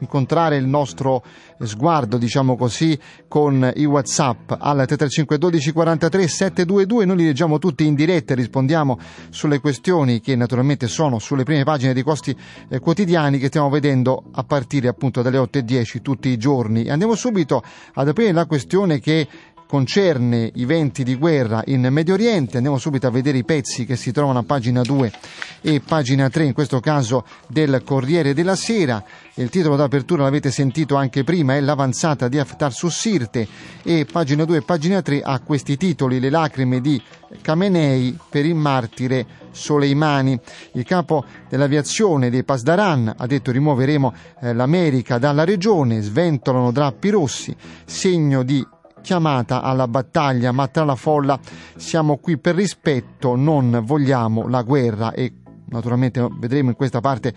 incontrare 0.00 0.56
il 0.56 0.66
nostro 0.66 1.22
sguardo, 1.62 2.18
diciamo 2.18 2.56
così, 2.56 2.98
con 3.26 3.70
i 3.74 3.84
WhatsApp 3.84 4.50
al 4.52 4.84
335 4.86 5.38
12 5.38 5.72
43 5.72 6.28
722. 6.28 7.04
Noi 7.04 7.16
li 7.16 7.24
leggiamo 7.24 7.58
tutti 7.58 7.86
in 7.86 7.94
diretta 7.94 8.32
e 8.32 8.36
rispondiamo 8.36 8.98
sulle 9.30 9.60
questioni 9.60 10.20
che 10.20 10.36
naturalmente 10.36 10.88
sono 10.88 11.18
sulle 11.18 11.44
prime 11.44 11.64
pagine 11.64 11.92
dei 11.92 12.02
costi 12.02 12.36
eh, 12.68 12.78
quotidiani 12.78 13.38
che 13.38 13.46
stiamo 13.48 13.68
vedendo 13.68 14.24
a 14.32 14.44
partire 14.44 14.88
appunto 14.88 15.22
dalle 15.22 15.38
8 15.38 15.58
e 15.58 15.64
10 15.64 16.02
tutti 16.02 16.28
i 16.28 16.36
giorni. 16.36 16.88
Andiamo 16.88 17.14
subito 17.14 17.62
ad 17.94 18.08
aprire 18.08 18.32
la 18.32 18.46
questione 18.46 19.00
che 19.00 19.26
concerne 19.68 20.50
i 20.54 20.64
venti 20.64 21.04
di 21.04 21.14
guerra 21.14 21.62
in 21.66 21.86
Medio 21.90 22.14
Oriente. 22.14 22.56
Andiamo 22.56 22.78
subito 22.78 23.06
a 23.06 23.10
vedere 23.10 23.36
i 23.36 23.44
pezzi 23.44 23.84
che 23.84 23.96
si 23.96 24.12
trovano 24.12 24.38
a 24.38 24.42
pagina 24.42 24.80
2 24.80 25.12
e 25.60 25.80
pagina 25.80 26.30
3, 26.30 26.44
in 26.44 26.52
questo 26.54 26.80
caso 26.80 27.26
del 27.46 27.82
Corriere 27.84 28.32
della 28.32 28.56
Sera. 28.56 29.04
Il 29.34 29.50
titolo 29.50 29.76
d'apertura 29.76 30.22
l'avete 30.22 30.50
sentito 30.50 30.96
anche 30.96 31.22
prima, 31.22 31.54
è 31.54 31.60
l'avanzata 31.60 32.28
di 32.28 32.38
Haftar 32.38 32.72
su 32.72 32.88
Sirte 32.88 33.46
e 33.82 34.06
pagina 34.10 34.46
2 34.46 34.56
e 34.56 34.62
pagina 34.62 35.02
3 35.02 35.20
ha 35.20 35.38
questi 35.40 35.76
titoli, 35.76 36.18
le 36.18 36.30
lacrime 36.30 36.80
di 36.80 37.00
Khamenei 37.42 38.16
per 38.30 38.46
il 38.46 38.54
martire 38.54 39.26
Soleimani. 39.50 40.40
Il 40.72 40.84
capo 40.84 41.26
dell'aviazione 41.46 42.30
dei 42.30 42.42
Pasdaran 42.42 43.12
ha 43.14 43.26
detto 43.26 43.52
rimuoveremo 43.52 44.14
eh, 44.40 44.54
l'America 44.54 45.18
dalla 45.18 45.44
regione, 45.44 46.00
sventolano 46.00 46.72
drappi 46.72 47.10
rossi, 47.10 47.54
segno 47.84 48.42
di 48.42 48.66
chiamata 49.00 49.62
alla 49.62 49.88
battaglia, 49.88 50.52
ma 50.52 50.68
tra 50.68 50.84
la 50.84 50.94
folla 50.94 51.38
siamo 51.76 52.18
qui 52.18 52.38
per 52.38 52.54
rispetto, 52.54 53.36
non 53.36 53.82
vogliamo 53.84 54.48
la 54.48 54.62
guerra 54.62 55.12
e 55.12 55.32
naturalmente 55.66 56.26
vedremo 56.38 56.70
in 56.70 56.76
questa 56.76 57.00
parte 57.00 57.34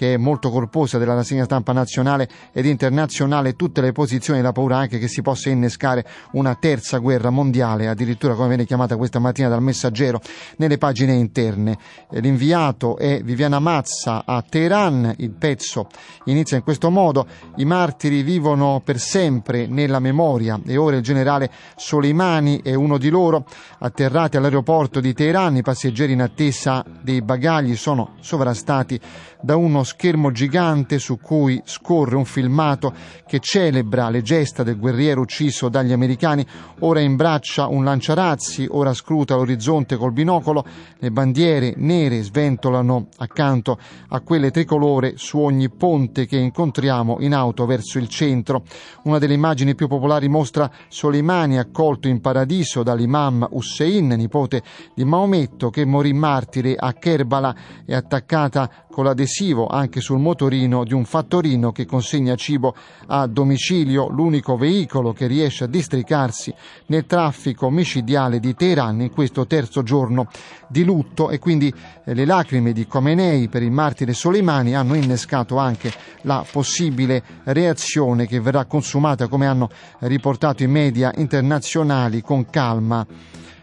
che 0.00 0.14
è 0.14 0.16
molto 0.16 0.48
corposa 0.48 0.96
della 0.96 1.12
rassegna 1.12 1.44
stampa 1.44 1.74
nazionale 1.74 2.26
ed 2.54 2.64
internazionale, 2.64 3.54
tutte 3.54 3.82
le 3.82 3.92
posizioni 3.92 4.40
la 4.40 4.50
paura 4.50 4.78
anche 4.78 4.98
che 4.98 5.08
si 5.08 5.20
possa 5.20 5.50
innescare 5.50 6.06
una 6.32 6.54
terza 6.54 6.96
guerra 6.96 7.28
mondiale, 7.28 7.86
addirittura 7.86 8.32
come 8.32 8.48
viene 8.48 8.64
chiamata 8.64 8.96
questa 8.96 9.18
mattina 9.18 9.50
dal 9.50 9.60
messaggero 9.60 10.22
nelle 10.56 10.78
pagine 10.78 11.12
interne. 11.12 11.76
L'inviato 12.12 12.96
è 12.96 13.20
Viviana 13.22 13.58
Mazza 13.58 14.22
a 14.24 14.40
Teheran, 14.40 15.16
il 15.18 15.32
pezzo 15.32 15.86
inizia 16.24 16.56
in 16.56 16.62
questo 16.62 16.88
modo, 16.88 17.26
i 17.56 17.66
martiri 17.66 18.22
vivono 18.22 18.80
per 18.82 18.98
sempre 18.98 19.66
nella 19.66 19.98
memoria 19.98 20.58
e 20.64 20.78
ora 20.78 20.96
il 20.96 21.02
generale 21.02 21.50
Soleimani 21.76 22.62
è 22.62 22.72
uno 22.72 22.96
di 22.96 23.10
loro, 23.10 23.44
atterrati 23.80 24.38
all'aeroporto 24.38 24.98
di 24.98 25.12
Teheran, 25.12 25.56
i 25.56 25.62
passeggeri 25.62 26.12
in 26.14 26.22
attesa 26.22 26.82
dei 27.02 27.20
bagagli 27.20 27.76
sono 27.76 28.14
sovrastati 28.20 28.98
da 29.42 29.56
uno 29.56 29.82
schermo 29.84 30.30
gigante 30.30 30.98
su 30.98 31.18
cui 31.18 31.60
scorre 31.64 32.16
un 32.16 32.24
filmato 32.24 32.92
che 33.26 33.38
celebra 33.40 34.08
le 34.10 34.22
gesta 34.22 34.62
del 34.62 34.78
guerriero 34.78 35.20
ucciso 35.20 35.68
dagli 35.68 35.92
americani, 35.92 36.46
ora 36.80 37.00
imbraccia 37.00 37.66
un 37.66 37.84
lanciarazzi, 37.84 38.66
ora 38.70 38.92
scruta 38.92 39.36
l'orizzonte 39.36 39.96
col 39.96 40.12
binocolo, 40.12 40.64
le 40.98 41.10
bandiere 41.10 41.74
nere 41.76 42.22
sventolano 42.22 43.08
accanto 43.18 43.78
a 44.08 44.20
quelle 44.20 44.50
tricolore 44.50 45.14
su 45.16 45.38
ogni 45.38 45.70
ponte 45.70 46.26
che 46.26 46.36
incontriamo 46.36 47.18
in 47.20 47.34
auto 47.34 47.66
verso 47.66 47.98
il 47.98 48.08
centro. 48.08 48.62
Una 49.04 49.18
delle 49.18 49.34
immagini 49.34 49.74
più 49.74 49.88
popolari 49.88 50.28
mostra 50.28 50.70
Soleimani 50.88 51.58
accolto 51.58 52.08
in 52.08 52.20
paradiso 52.20 52.82
dall'imam 52.82 53.46
Hussein, 53.50 54.08
nipote 54.08 54.62
di 54.94 55.04
Maometto, 55.04 55.70
che 55.70 55.84
morì 55.84 56.12
martire 56.12 56.74
a 56.76 56.92
Kerbala 56.92 57.54
e 57.86 57.94
attaccata 57.94 58.86
con 58.90 59.04
l'adesivo 59.04 59.66
anche 59.66 60.00
sul 60.00 60.18
motorino 60.18 60.84
di 60.84 60.92
un 60.92 61.04
fattorino 61.04 61.72
che 61.72 61.86
consegna 61.86 62.34
cibo 62.34 62.74
a 63.06 63.26
domicilio, 63.26 64.08
l'unico 64.08 64.56
veicolo 64.56 65.12
che 65.12 65.26
riesce 65.26 65.64
a 65.64 65.68
districarsi 65.68 66.52
nel 66.86 67.06
traffico 67.06 67.70
micidiale 67.70 68.40
di 68.40 68.54
Teheran 68.54 69.00
in 69.00 69.10
questo 69.10 69.46
terzo 69.46 69.82
giorno 69.82 70.28
di 70.68 70.84
lutto 70.84 71.30
e 71.30 71.38
quindi 71.38 71.72
eh, 72.04 72.14
le 72.14 72.24
lacrime 72.24 72.72
di 72.72 72.86
Khomeini 72.86 73.48
per 73.48 73.62
il 73.62 73.70
martire 73.70 74.12
Soleimani 74.12 74.74
hanno 74.74 74.94
innescato 74.94 75.56
anche 75.56 75.92
la 76.22 76.44
possibile 76.50 77.22
reazione 77.44 78.26
che 78.26 78.40
verrà 78.40 78.64
consumata 78.64 79.28
come 79.28 79.46
hanno 79.46 79.68
riportato 80.00 80.62
i 80.62 80.68
media 80.68 81.12
internazionali 81.16 82.22
con 82.22 82.48
calma. 82.50 83.06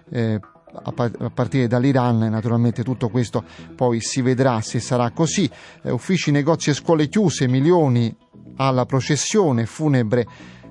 Eh, 0.10 0.40
a 0.84 1.30
partire 1.30 1.68
dall'Iran 1.68 2.20
naturalmente 2.20 2.84
tutto 2.84 3.10
questo 3.10 3.44
poi 3.76 4.00
si 4.02 4.22
vedrà 4.22 4.62
se 4.62 4.80
sarà 4.80 5.12
così. 5.12 5.50
Eh, 5.84 5.92
uffici, 5.92 6.32
negozi 6.32 6.70
e 6.70 6.74
scuole 6.74 7.08
chiuse 7.08 7.48
milioni 7.48 8.16
alla 8.58 8.86
processione 8.86 9.66
funebre 9.66 10.26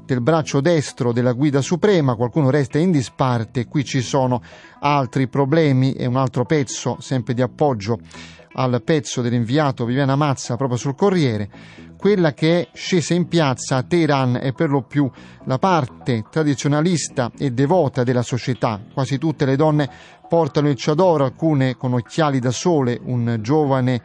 del 0.05 0.21
braccio 0.21 0.61
destro 0.61 1.12
della 1.12 1.33
guida 1.33 1.61
suprema, 1.61 2.14
qualcuno 2.14 2.49
resta 2.49 2.79
in 2.79 2.92
disparte, 2.92 3.66
qui 3.66 3.85
ci 3.85 4.03
sono 4.03 4.40
altri 4.79 5.27
problemi 5.27 5.95
e 5.95 6.07
un 6.07 6.16
altro 6.16 6.45
pezzo 6.45 6.99
sempre 7.01 7.35
di 7.35 7.42
appoggio 7.42 7.99
al 8.53 8.83
pezzo 8.83 9.21
dell'inviato 9.21 9.85
Viviana 9.85 10.16
Mazza 10.16 10.57
proprio 10.57 10.79
sul 10.79 10.95
Corriere 10.95 11.51
quella 11.97 12.33
che 12.33 12.61
è 12.61 12.69
scesa 12.73 13.15
in 13.15 13.29
piazza 13.29 13.77
a 13.77 13.83
Teheran 13.83 14.39
è 14.41 14.53
per 14.53 14.71
lo 14.71 14.83
più 14.83 15.11
la 15.45 15.59
parte 15.59 16.25
tradizionalista 16.31 17.31
e 17.37 17.51
devota 17.51 18.05
della 18.05 18.23
società. 18.23 18.81
Quasi 18.93 19.19
tutte 19.19 19.45
le 19.45 19.57
donne 19.57 19.91
portano 20.29 20.69
il 20.69 20.77
chador, 20.77 21.23
alcune 21.23 21.77
con 21.77 21.95
occhiali 21.95 22.39
da 22.39 22.51
sole, 22.51 23.01
un 23.03 23.39
giovane 23.41 24.03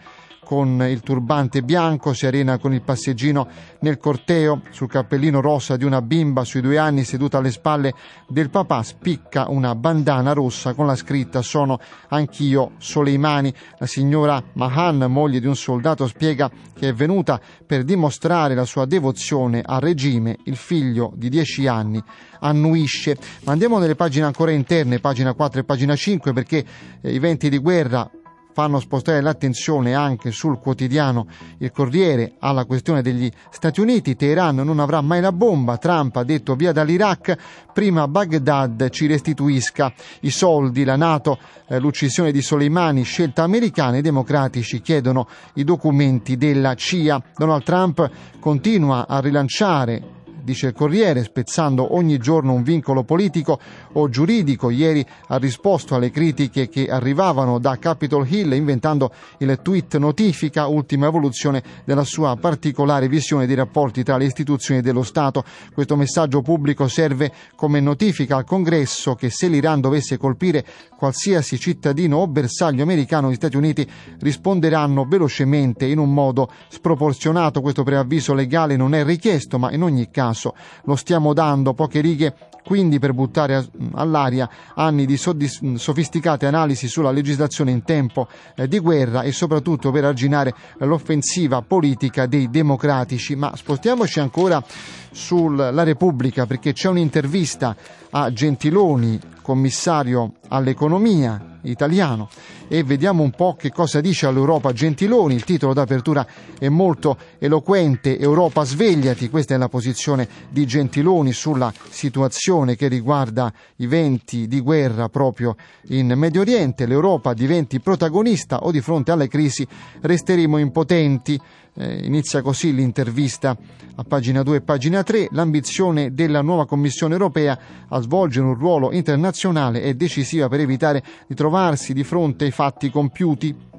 con 0.52 0.86
il 0.86 1.00
turbante 1.00 1.64
bianco, 1.64 2.12
si 2.12 2.26
arena 2.26 2.58
con 2.58 2.74
il 2.74 2.82
passeggino 2.82 3.48
nel 3.80 3.98
corteo, 3.98 4.64
sul 4.72 4.90
cappellino 4.90 5.40
rosa 5.40 5.78
di 5.78 5.86
una 5.86 6.02
bimba 6.02 6.44
sui 6.44 6.60
due 6.60 6.78
anni 6.78 7.06
seduta 7.06 7.38
alle 7.38 7.52
spalle 7.52 7.94
del 8.28 8.50
papà, 8.50 8.84
spicca 8.84 9.48
una 9.48 9.76
bandana 9.76 10.34
rossa 10.34 10.74
con 10.74 10.88
la 10.88 10.98
scritta 10.98 11.42
Sono 11.42 11.80
anch'io 12.10 12.72
Soleimani. 12.80 13.54
La 13.78 13.86
signora 13.86 14.44
Mahan, 14.56 15.06
moglie 15.10 15.40
di 15.40 15.48
un 15.48 15.56
soldato, 15.56 16.06
spiega 16.06 16.52
che 16.78 16.90
è 16.90 16.94
venuta 16.94 17.40
per 17.66 17.86
dimostrare 17.86 18.54
la 18.54 18.66
sua 18.66 18.84
devozione 18.84 19.62
al 19.66 19.80
regime. 19.80 20.36
Il 20.44 20.58
figlio 20.58 21.14
di 21.16 21.30
dieci 21.30 21.66
anni 21.66 22.04
annuisce. 22.42 23.16
Ma 23.46 23.54
andiamo 23.54 23.80
nelle 23.80 23.96
pagine 23.96 24.26
ancora 24.26 24.52
interne, 24.52 25.00
pagina 25.00 25.34
4 25.34 25.62
e 25.62 25.64
pagina 25.64 25.96
5, 25.96 26.34
perché 26.34 26.66
eh, 27.00 27.14
i 27.14 27.20
venti 27.20 27.48
di 27.48 27.58
guerra 27.58 28.12
fanno 28.54 28.80
spostare 28.80 29.22
l'attenzione 29.22 29.94
anche 29.94 30.32
sul 30.32 30.60
quotidiano 30.60 31.28
Il 31.60 31.72
Corriere 31.72 32.34
alla 32.40 32.66
questione 32.66 33.02
degli 33.02 33.32
Stati 33.50 33.82
Uniti. 33.82 34.16
Teheran 34.16 34.56
non 34.56 34.80
avrà 34.80 35.02
mai 35.02 35.22
la 35.22 35.32
bomba. 35.32 35.78
Trump 35.78 36.16
ha 36.18 36.24
detto 36.24 36.56
via 36.56 36.72
dall'Iraq, 36.72 37.38
prima 37.74 38.08
Baghdad 38.08 38.90
ci 38.90 39.08
restituisca 39.08 39.94
i 40.22 40.30
soldi. 40.30 40.84
La 40.84 40.96
Nato, 40.96 41.38
eh, 41.68 41.80
l'uccisione 41.80 42.32
di 42.32 42.42
Soleimani, 42.42 43.04
scelta 43.04 43.44
americana. 43.44 43.98
I 43.98 44.02
democratici 44.02 44.82
chiedono 44.82 45.28
i 45.56 45.64
documenti 45.64 46.38
della 46.38 46.74
CIA. 46.76 47.22
Donald 47.36 47.64
Trump 47.64 48.10
continua 48.40 49.08
a 49.08 49.20
rilanciare 49.20 50.20
dice 50.44 50.68
il 50.68 50.74
Corriere, 50.74 51.24
spezzando 51.24 51.96
ogni 51.96 52.18
giorno 52.18 52.54
un 52.54 52.64
vincolo 52.64 53.04
politico 53.04 53.60
o 53.94 54.10
giuridico. 54.10 54.70
Ieri 54.70 55.06
ha 55.28 55.38
risposto 55.38 55.96
alle 55.96 56.10
critiche 56.10 56.70
che 56.70 56.88
arrivavano 56.88 57.60
da 57.60 57.78
Capitol 57.78 58.28
Hill 58.28 58.54
inventando 58.54 59.12
il 59.40 59.60
tweet 59.62 59.98
notifica, 59.98 60.68
ultima 60.68 61.08
evoluzione 61.08 61.64
della 61.86 62.04
sua 62.04 62.36
particolare 62.36 63.08
visione 63.08 63.46
dei 63.46 63.56
rapporti 63.56 64.04
tra 64.04 64.18
le 64.18 64.26
istituzioni 64.26 64.82
dello 64.82 65.04
Stato. 65.04 65.44
Questo 65.74 65.96
messaggio 65.96 66.42
pubblico 66.42 66.88
serve 66.88 67.32
come 67.56 67.80
notifica 67.80 68.38
al 68.38 68.46
Congresso 68.46 69.16
che 69.16 69.30
se 69.30 69.48
l'Iran 69.48 69.82
dovesse 69.82 70.18
colpire 70.18 70.66
qualsiasi 70.98 71.60
cittadino 71.60 72.18
o 72.18 72.28
bersaglio 72.28 72.84
americano, 72.84 73.30
gli 73.32 73.36
Stati 73.36 73.58
Uniti 73.58 73.88
risponderanno 74.20 75.06
velocemente 75.06 75.86
in 75.86 75.98
un 75.98 76.14
modo 76.14 76.50
sproporzionato. 76.70 77.62
Questo 77.62 77.84
preavviso 77.84 78.34
legale 78.34 78.76
non 78.76 78.94
è 78.94 79.04
richiesto, 79.04 79.58
ma 79.58 79.72
in 79.72 79.84
ogni 79.84 80.10
caso 80.10 80.30
caso 80.32 80.56
lo 80.84 80.96
stiamo 80.96 81.34
dando, 81.34 81.74
poche 81.74 82.02
righe 82.02 82.34
quindi 82.64 83.00
per 83.00 83.14
buttare 83.14 83.68
all'aria 83.94 84.50
anni 84.76 85.06
di 85.06 85.18
sofisticate 85.18 86.46
analisi 86.46 86.88
sulla 86.88 87.12
legislazione 87.12 87.72
in 87.72 87.84
tempo 87.84 88.28
eh, 88.56 88.68
di 88.68 88.80
guerra 88.80 89.24
e 89.24 89.32
soprattutto 89.32 89.92
per 89.92 90.06
arginare 90.06 90.54
l'offensiva 90.78 91.62
politica 91.62 92.28
dei 92.28 92.50
democratici. 92.50 93.36
Ma 93.36 93.56
spostiamoci 93.56 94.20
ancora 94.20 94.64
sulla 95.12 95.84
Repubblica 95.84 96.46
perché 96.46 96.74
c'è 96.74 96.90
un'intervista 96.90 97.76
a 98.12 98.32
Gentiloni, 98.32 99.20
commissario 99.42 100.34
all'economia 100.48 101.58
italiano 101.64 102.30
e 102.68 102.84
vediamo 102.84 103.22
un 103.22 103.32
po' 103.32 103.56
che 103.56 103.70
cosa 103.70 104.00
dice 104.00 104.28
all'Europa 104.28 104.72
Gentiloni. 104.72 105.36
Il 105.36 105.44
titolo 105.44 105.74
d'apertura 105.74 106.26
è 106.58 106.70
molto 106.70 107.18
eloquente, 107.38 108.18
Europa 108.18 108.64
svegliati, 108.64 109.30
questa 109.30 109.56
è 109.56 109.58
la 109.58 109.68
posizione 109.68 110.28
di 110.50 110.66
Gentiloni 110.66 111.34
sulla 111.34 111.74
situazione 111.90 112.76
che 112.78 112.88
riguarda 112.88 113.52
i 113.78 113.88
venti 113.88 114.48
di 114.48 114.62
guerra 114.62 115.10
proprio 115.10 115.56
in 115.88 116.14
Medio 116.16 116.42
Oriente. 116.42 116.86
L'Europa 116.86 117.34
diventi 117.34 117.82
protagonista 117.82 118.60
o 118.60 118.72
di 118.72 118.80
fronte 118.80 119.12
alle 119.12 119.28
crisi 119.28 119.68
resteremo 120.00 120.58
impotenti. 120.58 121.40
Eh, 121.74 122.06
inizia 122.06 122.42
così 122.42 122.74
l'intervista 122.74 123.58
a 123.96 124.04
pagina 124.04 124.44
2 124.44 124.58
e 124.58 124.62
pagina 124.62 125.04
3. 125.04 125.30
L'ambizione 125.32 126.14
della 126.14 126.42
nuova 126.42 126.66
Commissione 126.66 127.14
europea 127.14 127.58
a 127.88 128.00
svolgere 128.02 128.46
un 128.46 128.56
ruolo 128.56 128.92
internazionale 128.92 129.82
è 129.82 129.94
decisiva 129.94 130.50
per 130.50 130.60
evitare 130.60 131.02
di 131.28 131.36
trovarsi 131.36 131.94
di 131.94 132.04
fronte 132.04 132.46
ai 132.46 132.52
fatti 132.52 132.90
compiuti 132.90 133.70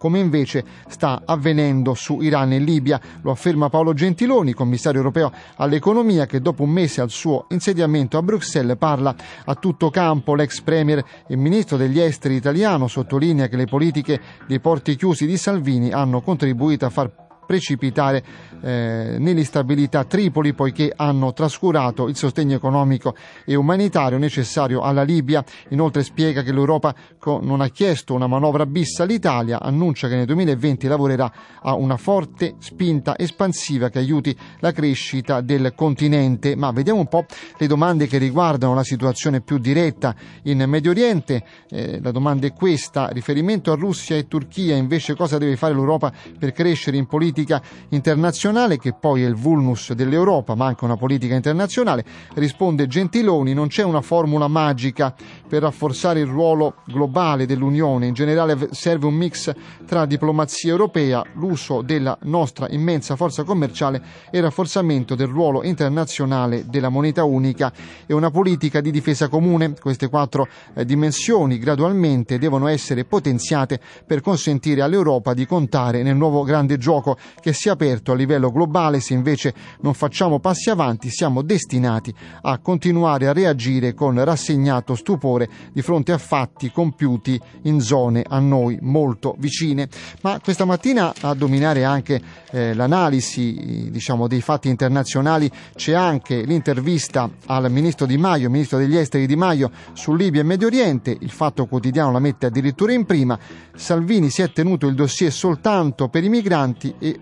come 0.00 0.18
invece 0.18 0.64
sta 0.88 1.24
avvenendo 1.26 1.92
su 1.92 2.22
Iran 2.22 2.52
e 2.52 2.58
Libia. 2.58 2.98
Lo 3.20 3.32
afferma 3.32 3.68
Paolo 3.68 3.92
Gentiloni, 3.92 4.54
commissario 4.54 5.00
europeo 5.00 5.30
all'economia, 5.56 6.24
che 6.24 6.40
dopo 6.40 6.62
un 6.62 6.70
mese 6.70 7.02
al 7.02 7.10
suo 7.10 7.44
insediamento 7.50 8.16
a 8.16 8.22
Bruxelles 8.22 8.78
parla 8.78 9.14
a 9.44 9.54
tutto 9.56 9.90
campo. 9.90 10.34
L'ex 10.34 10.62
premier 10.62 11.04
e 11.26 11.36
ministro 11.36 11.76
degli 11.76 12.00
esteri 12.00 12.36
italiano 12.36 12.88
sottolinea 12.88 13.48
che 13.48 13.56
le 13.56 13.66
politiche 13.66 14.18
dei 14.46 14.58
porti 14.58 14.96
chiusi 14.96 15.26
di 15.26 15.36
Salvini 15.36 15.92
hanno 15.92 16.22
contribuito 16.22 16.86
a 16.86 16.90
far 16.90 17.28
precipitare 17.50 18.22
eh, 18.62 19.16
nell'instabilità 19.18 20.04
Tripoli 20.04 20.52
poiché 20.52 20.92
hanno 20.94 21.32
trascurato 21.32 22.06
il 22.06 22.14
sostegno 22.14 22.54
economico 22.54 23.16
e 23.44 23.56
umanitario 23.56 24.18
necessario 24.18 24.82
alla 24.82 25.02
Libia. 25.02 25.44
Inoltre 25.70 26.04
spiega 26.04 26.42
che 26.42 26.52
l'Europa 26.52 26.94
non 27.24 27.60
ha 27.60 27.68
chiesto 27.68 28.14
una 28.14 28.28
manovra 28.28 28.66
bis 28.66 29.00
all'Italia, 29.00 29.60
annuncia 29.60 30.06
che 30.06 30.14
nel 30.14 30.26
2020 30.26 30.86
lavorerà 30.86 31.32
a 31.60 31.74
una 31.74 31.96
forte 31.96 32.54
spinta 32.58 33.18
espansiva 33.18 33.88
che 33.88 33.98
aiuti 33.98 34.36
la 34.60 34.70
crescita 34.70 35.40
del 35.40 35.72
continente. 35.74 36.54
Ma 36.54 36.70
vediamo 36.70 37.00
un 37.00 37.08
po' 37.08 37.26
le 37.58 37.66
domande 37.66 38.06
che 38.06 38.18
riguardano 38.18 38.74
la 38.74 38.84
situazione 38.84 39.40
più 39.40 39.58
diretta 39.58 40.14
in 40.44 40.62
Medio 40.68 40.92
Oriente. 40.92 41.42
Eh, 41.68 41.98
la 42.00 42.12
domanda 42.12 42.46
è 42.46 42.52
questa, 42.52 43.08
riferimento 43.08 43.72
a 43.72 43.74
Russia 43.74 44.14
e 44.14 44.28
Turchia, 44.28 44.76
invece 44.76 45.16
cosa 45.16 45.36
deve 45.36 45.56
fare 45.56 45.74
l'Europa 45.74 46.12
per 46.38 46.52
crescere 46.52 46.96
in 46.96 47.06
politica 47.06 47.38
politica 47.40 47.62
internazionale, 47.90 48.78
che 48.78 48.92
poi 48.92 49.22
è 49.22 49.26
il 49.26 49.34
vulnus 49.34 49.92
dell'Europa, 49.92 50.54
manca 50.54 50.84
una 50.84 50.96
politica 50.96 51.34
internazionale, 51.34 52.04
risponde 52.34 52.86
Gentiloni, 52.86 53.54
non 53.54 53.68
c'è 53.68 53.82
una 53.82 54.02
formula 54.02 54.48
magica 54.48 55.14
per 55.48 55.62
rafforzare 55.62 56.20
il 56.20 56.26
ruolo 56.26 56.74
globale 56.84 57.46
dell'Unione, 57.46 58.06
in 58.06 58.14
generale 58.14 58.68
serve 58.72 59.06
un 59.06 59.14
mix 59.14 59.52
tra 59.86 60.04
diplomazia 60.04 60.70
europea, 60.70 61.24
l'uso 61.34 61.82
della 61.82 62.16
nostra 62.22 62.68
immensa 62.68 63.16
forza 63.16 63.42
commerciale 63.42 64.02
e 64.30 64.38
il 64.38 64.44
rafforzamento 64.44 65.14
del 65.14 65.28
ruolo 65.28 65.62
internazionale 65.62 66.66
della 66.66 66.88
moneta 66.88 67.24
unica 67.24 67.72
e 68.06 68.12
una 68.14 68.30
politica 68.30 68.80
di 68.80 68.90
difesa 68.90 69.28
comune. 69.28 69.74
Queste 69.80 70.08
quattro 70.08 70.46
eh, 70.74 70.84
dimensioni 70.84 71.58
gradualmente 71.58 72.38
devono 72.38 72.66
essere 72.66 73.04
potenziate 73.04 73.80
per 74.06 74.20
consentire 74.20 74.82
all'Europa 74.82 75.34
di 75.34 75.46
contare 75.46 76.02
nel 76.02 76.16
nuovo 76.16 76.42
grande 76.42 76.76
gioco 76.76 77.16
che 77.40 77.52
si 77.52 77.68
è 77.68 77.70
aperto 77.70 78.12
a 78.12 78.14
livello 78.14 78.50
globale. 78.50 79.00
Se 79.00 79.14
invece 79.14 79.54
non 79.80 79.94
facciamo 79.94 80.38
passi 80.38 80.70
avanti, 80.70 81.10
siamo 81.10 81.42
destinati 81.42 82.14
a 82.42 82.58
continuare 82.58 83.26
a 83.26 83.32
reagire 83.32 83.94
con 83.94 84.22
rassegnato 84.22 84.94
stupore 84.94 85.48
di 85.72 85.82
fronte 85.82 86.12
a 86.12 86.18
fatti 86.18 86.70
compiuti 86.70 87.40
in 87.62 87.80
zone 87.80 88.24
a 88.26 88.38
noi 88.38 88.78
molto 88.80 89.34
vicine. 89.38 89.88
Ma 90.22 90.40
questa 90.42 90.64
mattina 90.64 91.12
a 91.20 91.34
dominare 91.34 91.84
anche 91.84 92.20
eh, 92.50 92.74
l'analisi 92.74 93.88
diciamo, 93.90 94.26
dei 94.26 94.40
fatti 94.40 94.68
internazionali 94.68 95.50
c'è 95.74 95.92
anche 95.92 96.42
l'intervista 96.42 97.30
al 97.46 97.70
ministro 97.70 98.06
Di 98.06 98.16
Maio, 98.16 98.50
ministro 98.50 98.78
degli 98.78 98.96
esteri 98.96 99.26
Di 99.26 99.36
Maio, 99.36 99.70
su 99.92 100.14
Libia 100.14 100.40
e 100.40 100.44
Medio 100.44 100.66
Oriente. 100.66 101.16
Il 101.18 101.30
fatto 101.30 101.66
quotidiano 101.66 102.12
la 102.12 102.18
mette 102.18 102.46
addirittura 102.46 102.92
in 102.92 103.04
prima. 103.04 103.38
Salvini 103.74 104.30
si 104.30 104.42
è 104.42 104.52
tenuto 104.52 104.86
il 104.86 104.94
dossier 104.94 105.32
soltanto 105.32 106.08
per 106.08 106.24
i 106.24 106.28
migranti 106.28 106.94
e 106.98 107.19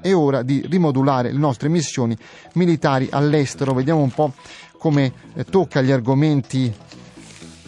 è 0.00 0.14
ora 0.14 0.42
di 0.42 0.64
rimodulare 0.68 1.32
le 1.32 1.38
nostre 1.38 1.68
missioni 1.68 2.16
militari 2.54 3.08
all'estero. 3.10 3.74
Vediamo 3.74 4.00
un 4.00 4.10
po' 4.10 4.32
come 4.78 5.12
eh, 5.34 5.44
tocca 5.44 5.82
gli 5.82 5.90
argomenti 5.90 6.74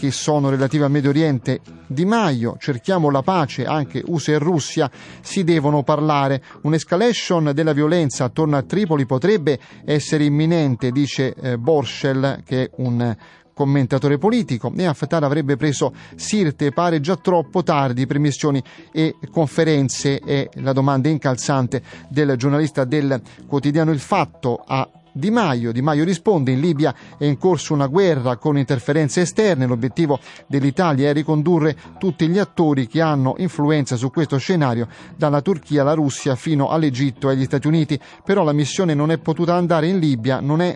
che 0.02 0.10
sono 0.10 0.50
relativi 0.50 0.82
al 0.82 0.90
Medio 0.90 1.10
Oriente 1.10 1.60
Di 1.86 2.04
Maio, 2.04 2.56
cerchiamo 2.58 3.08
la 3.08 3.22
pace, 3.22 3.66
anche 3.66 4.02
USA 4.04 4.32
e 4.32 4.38
Russia 4.38 4.90
si 5.20 5.44
devono 5.44 5.84
parlare. 5.84 6.42
Un'escalation 6.62 7.52
della 7.54 7.72
violenza 7.72 8.24
attorno 8.24 8.56
a 8.56 8.62
Tripoli 8.62 9.06
potrebbe 9.06 9.60
essere 9.84 10.24
imminente, 10.24 10.90
dice 10.90 11.34
eh, 11.34 11.56
Borschel, 11.56 12.42
che 12.44 12.64
è 12.64 12.70
un 12.78 13.16
commentatore 13.52 14.18
politico 14.18 14.72
e 14.76 14.84
Haftar 14.84 15.24
avrebbe 15.24 15.56
preso 15.56 15.92
Sirte 16.14 16.72
pare 16.72 17.00
già 17.00 17.16
troppo 17.16 17.62
tardi 17.62 18.06
per 18.06 18.18
missioni 18.18 18.62
e 18.92 19.16
conferenze 19.30 20.18
è 20.18 20.48
la 20.54 20.72
domanda 20.72 21.08
incalzante 21.08 21.82
del 22.08 22.36
giornalista 22.36 22.84
del 22.84 23.20
quotidiano 23.46 23.90
Il 23.90 24.00
Fatto 24.00 24.62
a 24.66 24.88
di 25.12 25.30
Maio. 25.30 25.72
Di 25.72 25.82
Maio 25.82 26.04
risponde 26.04 26.52
in 26.52 26.60
Libia 26.60 26.94
è 27.18 27.24
in 27.24 27.38
corso 27.38 27.74
una 27.74 27.86
guerra 27.86 28.36
con 28.36 28.56
interferenze 28.56 29.20
esterne. 29.20 29.66
L'obiettivo 29.66 30.18
dell'Italia 30.46 31.10
è 31.10 31.12
ricondurre 31.12 31.76
tutti 31.98 32.26
gli 32.28 32.38
attori 32.38 32.86
che 32.86 33.00
hanno 33.00 33.34
influenza 33.38 33.96
su 33.96 34.10
questo 34.10 34.38
scenario, 34.38 34.88
dalla 35.16 35.42
Turchia 35.42 35.82
alla 35.82 35.94
Russia 35.94 36.34
fino 36.34 36.68
all'Egitto 36.68 37.28
e 37.28 37.34
agli 37.34 37.44
Stati 37.44 37.66
Uniti. 37.66 38.00
Però 38.24 38.42
la 38.42 38.52
missione 38.52 38.94
non 38.94 39.10
è 39.10 39.18
potuta 39.18 39.54
andare 39.54 39.86
in 39.86 39.98
Libia, 39.98 40.40
non 40.40 40.60
è 40.62 40.74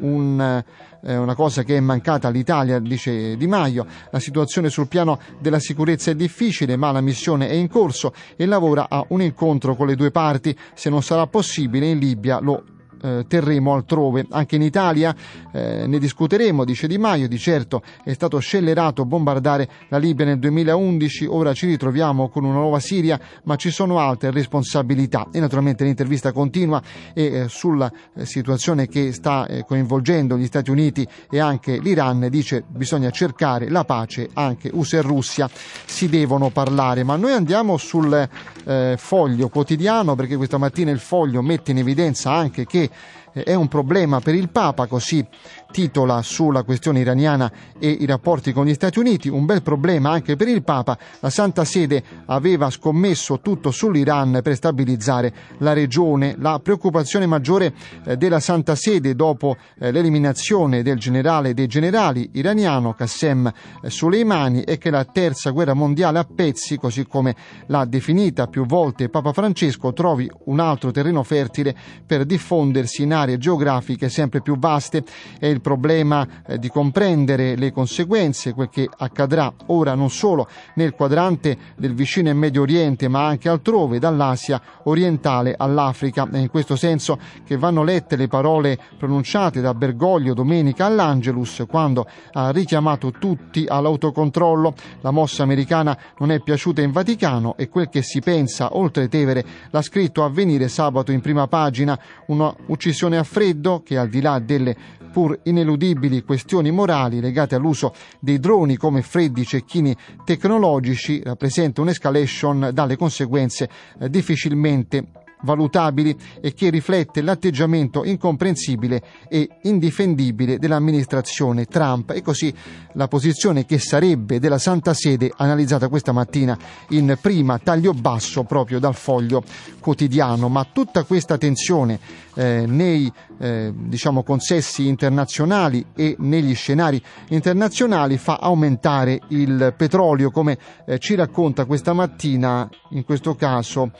un, 0.00 0.62
eh, 1.02 1.16
una 1.16 1.34
cosa 1.34 1.62
che 1.62 1.76
è 1.76 1.80
mancata 1.80 2.28
all'Italia, 2.28 2.78
dice 2.78 3.36
Di 3.36 3.46
Maio. 3.46 3.86
La 4.10 4.18
situazione 4.18 4.68
sul 4.68 4.88
piano 4.88 5.18
della 5.38 5.58
sicurezza 5.58 6.10
è 6.10 6.14
difficile, 6.14 6.76
ma 6.76 6.92
la 6.92 7.00
missione 7.00 7.48
è 7.48 7.54
in 7.54 7.68
corso 7.68 8.12
e 8.36 8.46
lavora 8.46 8.88
a 8.88 9.04
un 9.08 9.22
incontro 9.22 9.76
con 9.76 9.86
le 9.86 9.96
due 9.96 10.10
parti. 10.10 10.56
Se 10.74 10.90
non 10.90 11.02
sarà 11.02 11.26
possibile 11.26 11.86
in 11.86 11.98
Libia 11.98 12.40
lo 12.40 12.64
eh, 13.02 13.24
terremo 13.26 13.74
altrove. 13.74 14.26
Anche 14.30 14.56
in 14.56 14.62
Italia 14.62 15.14
eh, 15.52 15.86
ne 15.86 15.98
discuteremo, 15.98 16.64
dice 16.64 16.86
Di 16.86 16.98
Maio, 16.98 17.28
di 17.28 17.38
certo 17.38 17.82
è 18.04 18.12
stato 18.12 18.38
scellerato 18.38 19.04
bombardare 19.04 19.68
la 19.88 19.98
Libia 19.98 20.24
nel 20.24 20.38
2011, 20.38 21.26
ora 21.26 21.52
ci 21.52 21.66
ritroviamo 21.66 22.28
con 22.28 22.44
una 22.44 22.58
nuova 22.58 22.80
Siria, 22.80 23.18
ma 23.44 23.56
ci 23.56 23.70
sono 23.70 23.98
altre 23.98 24.30
responsabilità. 24.30 25.28
E 25.32 25.40
naturalmente 25.40 25.84
l'intervista 25.84 26.32
continua 26.32 26.82
e 27.14 27.24
eh, 27.24 27.48
sulla 27.48 27.90
eh, 28.14 28.26
situazione 28.26 28.86
che 28.88 29.12
sta 29.12 29.46
eh, 29.46 29.64
coinvolgendo 29.64 30.36
gli 30.36 30.46
Stati 30.46 30.70
Uniti 30.70 31.06
e 31.30 31.38
anche 31.38 31.78
l'Iran 31.78 32.28
dice 32.30 32.64
bisogna 32.66 33.10
cercare 33.10 33.68
la 33.68 33.84
pace, 33.84 34.28
anche 34.34 34.70
USA 34.72 34.98
e 34.98 35.02
Russia 35.02 35.48
si 35.84 36.08
devono 36.08 36.50
parlare. 36.50 37.04
Ma 37.04 37.16
noi 37.16 37.32
andiamo 37.32 37.76
sul 37.76 38.28
eh, 38.64 38.94
foglio 38.98 39.48
quotidiano 39.48 40.14
perché 40.14 40.36
questa 40.36 40.58
mattina 40.58 40.90
il 40.90 40.98
foglio 40.98 41.42
mette 41.42 41.70
in 41.70 41.78
evidenza 41.78 42.32
anche 42.32 42.66
che 42.66 42.89
è 43.32 43.54
un 43.54 43.68
problema 43.68 44.20
per 44.20 44.34
il 44.34 44.48
Papa, 44.48 44.86
così 44.86 45.24
titola 45.70 46.22
sulla 46.22 46.62
questione 46.62 47.00
iraniana 47.00 47.50
e 47.78 47.88
i 47.88 48.06
rapporti 48.06 48.52
con 48.52 48.66
gli 48.66 48.74
Stati 48.74 48.98
Uniti, 48.98 49.28
un 49.28 49.46
bel 49.46 49.62
problema 49.62 50.10
anche 50.10 50.36
per 50.36 50.48
il 50.48 50.62
Papa. 50.62 50.98
La 51.20 51.30
Santa 51.30 51.64
Sede 51.64 52.02
aveva 52.26 52.70
scommesso 52.70 53.40
tutto 53.40 53.70
sull'Iran 53.70 54.40
per 54.42 54.54
stabilizzare 54.54 55.32
la 55.58 55.72
regione. 55.72 56.36
La 56.38 56.60
preoccupazione 56.62 57.26
maggiore 57.26 57.72
eh, 58.04 58.16
della 58.16 58.40
Santa 58.40 58.74
Sede 58.74 59.14
dopo 59.14 59.56
eh, 59.78 59.90
l'eliminazione 59.90 60.82
del 60.82 60.98
generale 60.98 61.54
dei 61.54 61.66
generali 61.66 62.28
iraniano 62.32 62.94
Qassem 62.94 63.50
eh, 63.82 63.90
Soleimani 63.90 64.62
è 64.64 64.78
che 64.78 64.90
la 64.90 65.04
terza 65.04 65.50
guerra 65.50 65.74
mondiale 65.74 66.18
a 66.18 66.24
pezzi, 66.24 66.76
così 66.76 67.06
come 67.06 67.34
l'ha 67.66 67.84
definita 67.84 68.46
più 68.46 68.66
volte 68.66 69.08
Papa 69.08 69.32
Francesco, 69.32 69.92
trovi 69.92 70.30
un 70.46 70.60
altro 70.60 70.90
terreno 70.90 71.22
fertile 71.22 71.74
per 72.04 72.24
diffondersi 72.24 73.02
in 73.02 73.12
aree 73.12 73.38
geografiche 73.38 74.08
sempre 74.08 74.40
più 74.42 74.58
vaste. 74.58 75.04
È 75.38 75.46
il 75.46 75.59
problema 75.60 76.26
eh, 76.46 76.58
di 76.58 76.68
comprendere 76.68 77.56
le 77.56 77.72
conseguenze, 77.72 78.52
quel 78.52 78.68
che 78.68 78.88
accadrà 78.98 79.52
ora 79.66 79.94
non 79.94 80.10
solo 80.10 80.48
nel 80.74 80.92
quadrante 80.94 81.56
del 81.76 81.94
vicino 81.94 82.28
e 82.28 82.34
Medio 82.34 82.62
Oriente, 82.62 83.08
ma 83.08 83.26
anche 83.26 83.48
altrove, 83.48 83.98
dall'Asia 83.98 84.60
orientale 84.84 85.54
all'Africa. 85.56 86.28
È 86.30 86.38
in 86.38 86.50
questo 86.50 86.76
senso 86.76 87.18
che 87.44 87.56
vanno 87.56 87.82
lette 87.82 88.16
le 88.16 88.28
parole 88.28 88.78
pronunciate 88.98 89.60
da 89.60 89.74
Bergoglio 89.74 90.34
domenica 90.34 90.86
all'Angelus 90.86 91.64
quando 91.68 92.06
ha 92.32 92.50
richiamato 92.50 93.10
tutti 93.10 93.64
all'autocontrollo. 93.68 94.74
La 95.00 95.10
mossa 95.10 95.42
americana 95.42 95.96
non 96.18 96.30
è 96.30 96.40
piaciuta 96.40 96.80
in 96.80 96.92
Vaticano 96.92 97.56
e 97.56 97.68
quel 97.68 97.88
che 97.88 98.02
si 98.02 98.20
pensa 98.20 98.76
oltre 98.76 99.08
Tevere 99.08 99.44
l'ha 99.70 99.82
scritto 99.82 100.24
a 100.24 100.30
venire 100.30 100.68
sabato 100.68 101.12
in 101.12 101.20
prima 101.20 101.46
pagina, 101.46 101.98
una 102.26 102.54
uccisione 102.66 103.18
a 103.18 103.24
freddo 103.24 103.82
che 103.84 103.98
al 103.98 104.08
di 104.08 104.20
là 104.20 104.38
delle 104.38 104.76
pur 105.10 105.38
ineludibili 105.44 106.22
questioni 106.22 106.70
morali 106.70 107.20
legate 107.20 107.54
all'uso 107.54 107.94
dei 108.20 108.38
droni 108.38 108.76
come 108.76 109.02
freddi 109.02 109.44
cecchini 109.44 109.96
tecnologici 110.24 111.22
rappresenta 111.22 111.80
un'escalation 111.80 112.70
dalle 112.72 112.96
conseguenze 112.96 113.68
eh, 113.98 114.08
difficilmente 114.08 115.04
valutabili 115.42 116.16
e 116.40 116.54
che 116.54 116.70
riflette 116.70 117.22
l'atteggiamento 117.22 118.04
incomprensibile 118.04 119.02
e 119.28 119.48
indifendibile 119.62 120.58
dell'amministrazione 120.58 121.66
Trump 121.66 122.10
e 122.10 122.22
così 122.22 122.54
la 122.94 123.08
posizione 123.08 123.64
che 123.64 123.78
sarebbe 123.78 124.38
della 124.38 124.58
Santa 124.58 124.94
Sede 124.94 125.32
analizzata 125.36 125.88
questa 125.88 126.12
mattina 126.12 126.58
in 126.90 127.16
prima 127.20 127.58
taglio 127.58 127.92
basso 127.92 128.44
proprio 128.44 128.78
dal 128.78 128.94
foglio 128.94 129.42
quotidiano. 129.80 130.48
Ma 130.48 130.66
tutta 130.70 131.04
questa 131.04 131.38
tensione 131.38 131.98
eh, 132.34 132.64
nei 132.66 133.10
eh, 133.38 133.72
diciamo, 133.74 134.22
consessi 134.22 134.86
internazionali 134.86 135.86
e 135.94 136.16
negli 136.18 136.54
scenari 136.54 137.02
internazionali 137.28 138.18
fa 138.18 138.38
aumentare 138.40 139.20
il 139.28 139.74
petrolio, 139.76 140.30
come 140.30 140.58
eh, 140.86 140.98
ci 140.98 141.14
racconta 141.14 141.64
questa 141.64 141.92
mattina, 141.92 142.68
in 142.90 143.04
questo 143.04 143.34
caso 143.34 143.92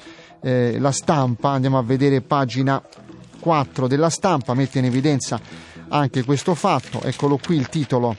eh, 0.42 0.78
la 0.78 0.92
stampa. 0.92 1.50
Andiamo 1.50 1.78
a 1.78 1.82
vedere 1.82 2.20
pagina 2.20 2.82
4 3.38 3.86
della 3.86 4.10
stampa, 4.10 4.54
mette 4.54 4.78
in 4.78 4.84
evidenza 4.86 5.40
anche 5.88 6.24
questo 6.24 6.54
fatto. 6.54 7.02
Eccolo 7.02 7.38
qui 7.38 7.56
il 7.56 7.68
titolo 7.68 8.16